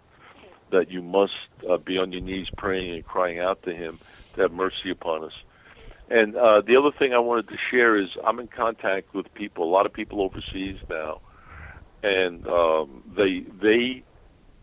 that 0.70 0.90
you 0.90 1.02
must 1.02 1.32
uh, 1.68 1.76
be 1.76 1.98
on 1.98 2.12
your 2.12 2.22
knees 2.22 2.48
praying 2.56 2.94
and 2.94 3.04
crying 3.04 3.38
out 3.38 3.62
to 3.64 3.74
Him 3.74 3.98
to 4.34 4.42
have 4.42 4.52
mercy 4.52 4.90
upon 4.90 5.24
us. 5.24 5.32
And 6.10 6.36
uh, 6.36 6.62
the 6.62 6.76
other 6.76 6.90
thing 6.98 7.12
I 7.12 7.18
wanted 7.18 7.48
to 7.48 7.56
share 7.70 8.00
is 8.00 8.08
I'm 8.24 8.40
in 8.40 8.48
contact 8.48 9.14
with 9.14 9.32
people, 9.34 9.64
a 9.64 9.70
lot 9.70 9.84
of 9.84 9.92
people 9.92 10.22
overseas 10.22 10.78
now, 10.88 11.20
and 12.02 12.46
um, 12.46 13.02
they 13.14 13.44
they 13.60 14.02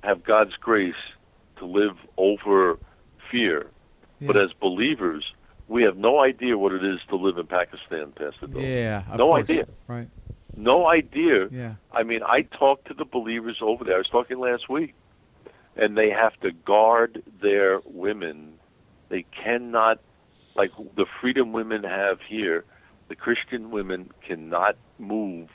have 0.03 0.23
God's 0.23 0.55
grace 0.55 0.93
to 1.57 1.65
live 1.65 1.97
over 2.17 2.79
fear, 3.31 3.67
yeah. 4.19 4.27
but 4.27 4.37
as 4.37 4.51
believers, 4.53 5.23
we 5.67 5.83
have 5.83 5.97
no 5.97 6.19
idea 6.19 6.57
what 6.57 6.71
it 6.71 6.83
is 6.83 6.99
to 7.09 7.15
live 7.15 7.37
in 7.37 7.47
Pakistan, 7.47 8.11
Pastor 8.11 8.47
Bill. 8.47 8.61
Yeah, 8.61 9.03
no 9.15 9.27
course. 9.27 9.43
idea. 9.43 9.67
Right. 9.87 10.07
No 10.55 10.87
idea. 10.87 11.47
Yeah. 11.51 11.75
I 11.91 12.03
mean, 12.03 12.21
I 12.23 12.43
talked 12.43 12.87
to 12.87 12.93
the 12.93 13.05
believers 13.05 13.57
over 13.61 13.83
there. 13.83 13.95
I 13.95 13.97
was 13.97 14.07
talking 14.07 14.39
last 14.39 14.69
week, 14.69 14.93
and 15.75 15.97
they 15.97 16.09
have 16.09 16.39
to 16.41 16.51
guard 16.51 17.23
their 17.41 17.81
women. 17.85 18.53
They 19.09 19.25
cannot, 19.43 19.99
like 20.55 20.71
the 20.95 21.05
freedom 21.19 21.51
women 21.51 21.83
have 21.83 22.19
here. 22.27 22.63
The 23.07 23.15
Christian 23.15 23.69
women 23.69 24.11
cannot 24.25 24.77
move 24.97 25.49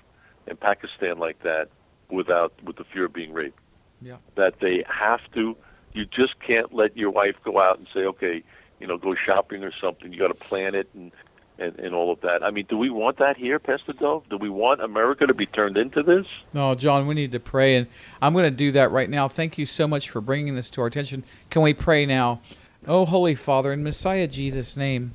in 0.47 0.57
Pakistan 0.57 1.19
like 1.19 1.43
that 1.43 1.69
without 2.11 2.53
with 2.63 2.77
the 2.77 2.85
fear 2.85 3.07
of 3.07 3.13
being 3.13 3.33
raped. 3.33 3.59
Yeah. 4.03 4.17
That 4.37 4.55
they 4.61 4.85
have 4.89 5.21
to. 5.35 5.57
You 5.93 6.05
just 6.07 6.39
can't 6.41 6.73
let 6.73 6.97
your 6.97 7.11
wife 7.11 7.37
go 7.45 7.61
out 7.61 7.79
and 7.79 7.87
say, 7.93 8.01
okay, 8.01 8.43
you 8.79 8.87
know, 8.87 8.97
go 8.97 9.15
shopping 9.15 9.65
or 9.65 9.73
something. 9.81 10.13
You 10.13 10.19
got 10.19 10.29
to 10.29 10.35
plan 10.35 10.75
it 10.75 10.89
and 10.95 11.13
and, 11.61 11.79
and 11.79 11.95
all 11.95 12.11
of 12.11 12.23
that. 12.23 12.43
I 12.43 12.51
mean, 12.51 12.67
do 12.69 12.77
we 12.77 12.91
want 12.91 13.19
that 13.19 13.37
here, 13.37 13.59
Pastor 13.59 13.93
Dove? 13.93 14.25
Do 14.31 14.39
we 14.39 14.49
want 14.49 14.81
America 14.81 15.27
to 15.27 15.35
be 15.35 15.47
turned 15.47 15.77
into 15.77 16.03
this? 16.03 16.27
No, 16.55 16.75
John, 16.75 17.07
we 17.07 17.15
need 17.15 17.33
to 17.33 17.41
pray, 17.41 17.77
and 17.77 17.87
I'm 18.21 18.33
going 18.33 18.45
to 18.45 18.51
do 18.51 18.73
that 18.73 18.91
right 18.91 19.11
now. 19.11 19.29
Thank 19.29 19.59
you 19.59 19.67
so 19.67 19.87
much 19.87 20.09
for 20.09 20.21
bringing 20.21 20.57
this 20.57 20.71
to 20.71 20.81
our 20.81 20.87
attention. 20.87 21.23
Can 21.51 21.63
we 21.63 21.75
pray 21.75 22.07
now? 22.07 22.41
Oh, 22.87 23.05
Holy 23.05 23.35
Father, 23.35 23.73
in 23.73 23.83
Messiah 23.83 24.27
Jesus' 24.27 24.77
name, 24.77 25.15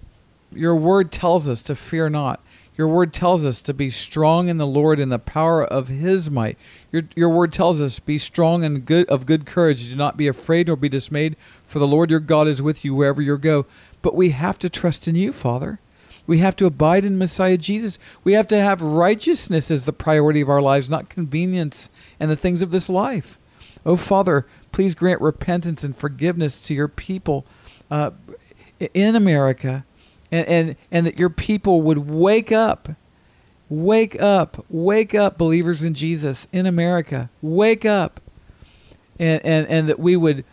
your 0.52 0.76
word 0.76 1.12
tells 1.12 1.50
us 1.50 1.64
to 1.64 1.76
fear 1.76 2.10
not. 2.10 2.40
Your 2.78 2.88
word 2.88 3.14
tells 3.14 3.46
us 3.46 3.62
to 3.62 3.74
be 3.74 3.90
strong 3.90 4.50
in 4.50 4.58
the 4.58 4.68
Lord 4.68 5.00
in 5.00 5.10
the 5.10 5.20
power 5.20 5.64
of 5.64 5.88
his 5.88 6.30
might. 6.30 6.58
Your, 6.92 7.04
your 7.16 7.30
word 7.30 7.54
tells 7.54 7.82
us, 7.82 8.00
be 8.00 8.18
strong 8.18 8.64
and 8.66 8.86
good 8.86 9.08
of 9.08 9.26
good 9.26 9.46
courage. 9.46 9.90
Do 9.90 9.96
not 9.96 10.18
be 10.18 10.28
afraid 10.28 10.68
nor 10.68 10.76
be 10.76 10.90
dismayed, 10.90 11.38
for 11.66 11.80
the 11.80 11.88
Lord 11.88 12.12
your 12.12 12.20
God 12.20 12.48
is 12.48 12.62
with 12.62 12.84
you 12.84 12.94
wherever 12.94 13.22
you 13.22 13.38
go. 13.38 13.66
But 14.02 14.16
we 14.16 14.32
have 14.32 14.60
to 14.60 14.70
trust 14.70 15.08
in 15.08 15.16
you, 15.16 15.32
Father. 15.32 15.80
We 16.28 16.40
have 16.40 16.56
to 16.58 16.66
abide 16.66 17.06
in 17.06 17.18
Messiah 17.18 17.58
Jesus. 17.58 18.00
We 18.24 18.34
have 18.34 18.48
to 18.48 18.60
have 18.60 18.82
righteousness 18.82 19.70
as 19.72 19.86
the 19.86 19.94
priority 19.94 20.42
of 20.42 20.50
our 20.50 20.62
lives, 20.62 20.90
not 20.90 21.08
convenience 21.08 21.90
and 22.20 22.30
the 22.30 22.36
things 22.36 22.62
of 22.62 22.72
this 22.72 22.90
life. 22.90 23.38
Oh, 23.86 23.96
Father, 23.96 24.48
please 24.72 24.96
grant 24.96 25.22
repentance 25.22 25.84
and 25.84 25.96
forgiveness 25.96 26.60
to 26.62 26.74
your 26.74 26.88
people 26.88 27.46
uh, 27.92 28.12
in 28.94 29.16
America, 29.16 29.86
and, 30.36 30.48
and, 30.48 30.76
and 30.92 31.08
that 31.08 31.18
your 31.18 31.30
people 31.30 31.82
would 31.82 32.10
wake 32.10 32.52
up. 32.52 32.90
Wake 33.70 34.22
up. 34.22 34.66
Wake 34.70 35.16
up, 35.16 35.38
believers 35.38 35.84
in 35.84 35.94
Jesus 35.94 36.48
in 36.52 36.66
America. 36.66 37.30
Wake 37.42 37.86
up. 37.86 38.20
And, 39.18 39.44
and, 39.46 39.68
and 39.68 39.88
that 39.88 40.00
we 40.00 40.18
would 40.18 40.44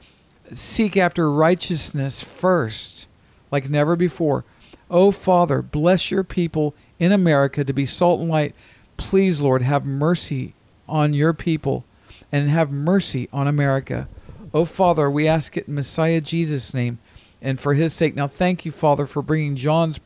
seek 0.52 0.96
after 0.96 1.30
righteousness 1.30 2.22
first, 2.22 3.08
like 3.50 3.68
never 3.68 3.96
before. 3.96 4.44
Oh, 4.88 5.10
Father, 5.10 5.62
bless 5.62 6.10
your 6.10 6.22
people 6.22 6.74
in 7.00 7.10
America 7.10 7.64
to 7.64 7.72
be 7.72 7.86
salt 7.86 8.20
and 8.20 8.30
light. 8.30 8.54
Please, 8.96 9.40
Lord, 9.40 9.62
have 9.62 9.84
mercy 9.84 10.54
on 10.88 11.12
your 11.12 11.32
people 11.32 11.84
and 12.30 12.48
have 12.48 12.70
mercy 12.70 13.28
on 13.32 13.48
America. 13.48 14.08
Oh, 14.54 14.64
Father, 14.64 15.10
we 15.10 15.26
ask 15.26 15.56
it 15.56 15.66
in 15.66 15.74
Messiah 15.74 16.20
Jesus' 16.20 16.72
name 16.72 16.98
and 17.42 17.60
for 17.60 17.74
his 17.74 17.92
sake. 17.92 18.14
Now, 18.14 18.28
thank 18.28 18.64
you, 18.64 18.72
Father, 18.72 19.04
for 19.04 19.20
bringing 19.20 19.56
John's 19.56 20.00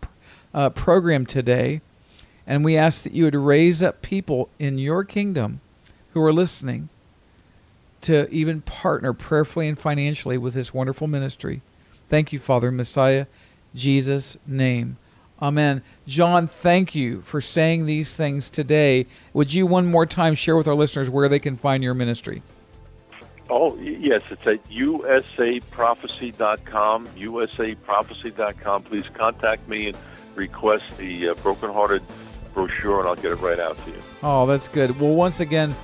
uh, 0.53 0.71
program 0.71 1.27
today. 1.27 1.83
And 2.47 2.65
we 2.65 2.77
ask 2.77 3.03
that 3.03 3.13
you 3.13 3.25
would 3.25 3.35
raise 3.35 3.83
up 3.83 4.03
people 4.03 4.49
in 4.59 4.79
your 4.79 5.05
kingdom 5.05 5.61
who 6.13 6.23
are 6.23 6.33
listening 6.33 6.89
to 8.01 8.29
even 8.31 8.63
partner 8.63 9.13
prayerfully 9.13 9.69
and 9.69 9.79
financially 9.79 10.39
with 10.39 10.55
this 10.55 10.73
wonderful 10.73 11.07
ministry. 11.07 11.61
Thank 12.09 12.33
you, 12.33 12.39
Father, 12.39 12.71
Messiah 12.71 13.27
Jesus' 13.75 14.39
name. 14.47 14.97
Amen. 15.41 15.83
John, 16.07 16.47
thank 16.47 16.95
you 16.95 17.21
for 17.23 17.43
saying 17.43 17.85
these 17.85 18.15
things 18.15 18.49
today. 18.49 19.07
Would 19.35 19.53
you 19.53 19.67
one 19.67 19.87
more 19.87 20.07
time 20.07 20.35
share 20.35 20.57
with 20.57 20.67
our 20.67 20.75
listeners 20.75 21.11
where 21.11 21.29
they 21.29 21.39
can 21.39 21.57
find 21.57 21.83
your 21.83 21.93
ministry? 21.93 22.43
Oh, 23.49 23.77
yes, 23.77 24.23
it's 24.31 24.45
at 24.47 24.63
usaprophecy.com, 24.69 27.07
usaprophecy.com. 27.09 28.83
Please 28.83 29.09
contact 29.11 29.69
me 29.69 29.89
and 29.89 29.97
request 30.35 30.97
the 30.99 31.29
uh, 31.29 31.35
Brokenhearted 31.35 32.03
brochure, 32.55 33.01
and 33.01 33.09
I'll 33.09 33.15
get 33.15 33.31
it 33.33 33.37
right 33.37 33.61
out 33.61 33.79
to 33.85 33.91
you. 33.91 34.03
Oh, 34.23 34.47
that's 34.47 34.69
good. 34.69 34.99
Well, 34.99 35.15
once 35.15 35.41
again, 35.41 35.75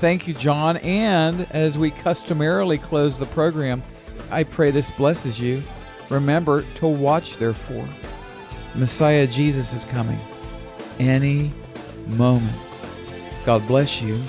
thank 0.00 0.26
you, 0.28 0.34
John. 0.34 0.76
And 0.78 1.46
as 1.52 1.78
we 1.78 1.90
customarily 1.90 2.78
close 2.78 3.18
the 3.18 3.26
program, 3.26 3.82
I 4.30 4.44
pray 4.44 4.70
this 4.70 4.90
blesses 4.90 5.40
you. 5.40 5.62
Remember 6.10 6.62
to 6.76 6.86
watch, 6.86 7.38
therefore. 7.38 7.88
Messiah 8.74 9.26
Jesus 9.26 9.72
is 9.72 9.86
coming 9.86 10.18
any 10.98 11.50
moment. 12.08 12.56
God 13.44 13.66
bless 13.66 14.02
you. 14.02 14.20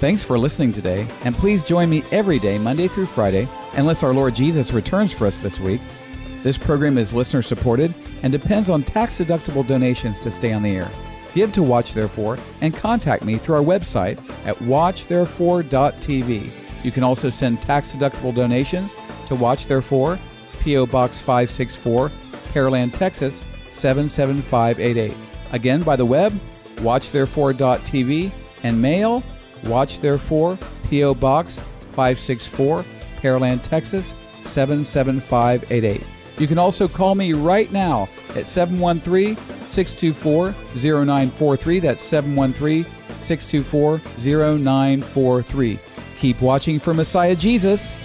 Thanks 0.00 0.24
for 0.24 0.38
listening 0.38 0.72
today, 0.72 1.06
and 1.24 1.36
please 1.36 1.62
join 1.62 1.90
me 1.90 2.02
every 2.10 2.38
day, 2.38 2.56
Monday 2.56 2.88
through 2.88 3.04
Friday, 3.04 3.46
unless 3.74 4.02
our 4.02 4.14
Lord 4.14 4.34
Jesus 4.34 4.72
returns 4.72 5.12
for 5.12 5.26
us 5.26 5.36
this 5.36 5.60
week. 5.60 5.82
This 6.42 6.56
program 6.56 6.96
is 6.96 7.12
listener 7.12 7.42
supported 7.42 7.92
and 8.22 8.32
depends 8.32 8.70
on 8.70 8.82
tax 8.82 9.18
deductible 9.18 9.66
donations 9.66 10.18
to 10.20 10.30
stay 10.30 10.54
on 10.54 10.62
the 10.62 10.74
air. 10.74 10.90
Give 11.34 11.52
to 11.52 11.62
Watch 11.62 11.92
Therefore 11.92 12.38
and 12.62 12.74
contact 12.74 13.26
me 13.26 13.36
through 13.36 13.56
our 13.56 13.62
website 13.62 14.18
at 14.46 14.56
watchtherefore.tv. 14.56 16.50
You 16.82 16.90
can 16.90 17.02
also 17.02 17.28
send 17.28 17.60
tax 17.60 17.94
deductible 17.94 18.34
donations 18.34 18.96
to 19.26 19.34
Watch 19.34 19.66
Therefore 19.66 20.18
P.O. 20.60 20.86
Box 20.86 21.20
564, 21.20 22.10
Pearland, 22.54 22.94
Texas 22.94 23.44
77588. 23.70 25.14
Again, 25.52 25.82
by 25.82 25.96
the 25.96 26.06
web, 26.06 26.32
watchtherefore.tv, 26.76 28.32
and 28.62 28.80
mail, 28.80 29.22
Watch 29.64 30.00
Therefore, 30.00 30.58
P.O. 30.88 31.14
Box 31.14 31.58
564, 31.92 32.84
Pearland, 33.20 33.62
Texas 33.62 34.14
77588. 34.44 36.02
You 36.38 36.46
can 36.46 36.58
also 36.58 36.88
call 36.88 37.14
me 37.14 37.34
right 37.34 37.70
now 37.70 38.08
at 38.34 38.46
713 38.46 39.36
624 39.66 40.54
0943. 41.04 41.80
That's 41.80 42.02
713 42.02 42.84
624 43.20 44.00
0943. 44.58 45.78
Keep 46.18 46.40
watching 46.40 46.80
for 46.80 46.94
Messiah 46.94 47.36
Jesus 47.36 47.96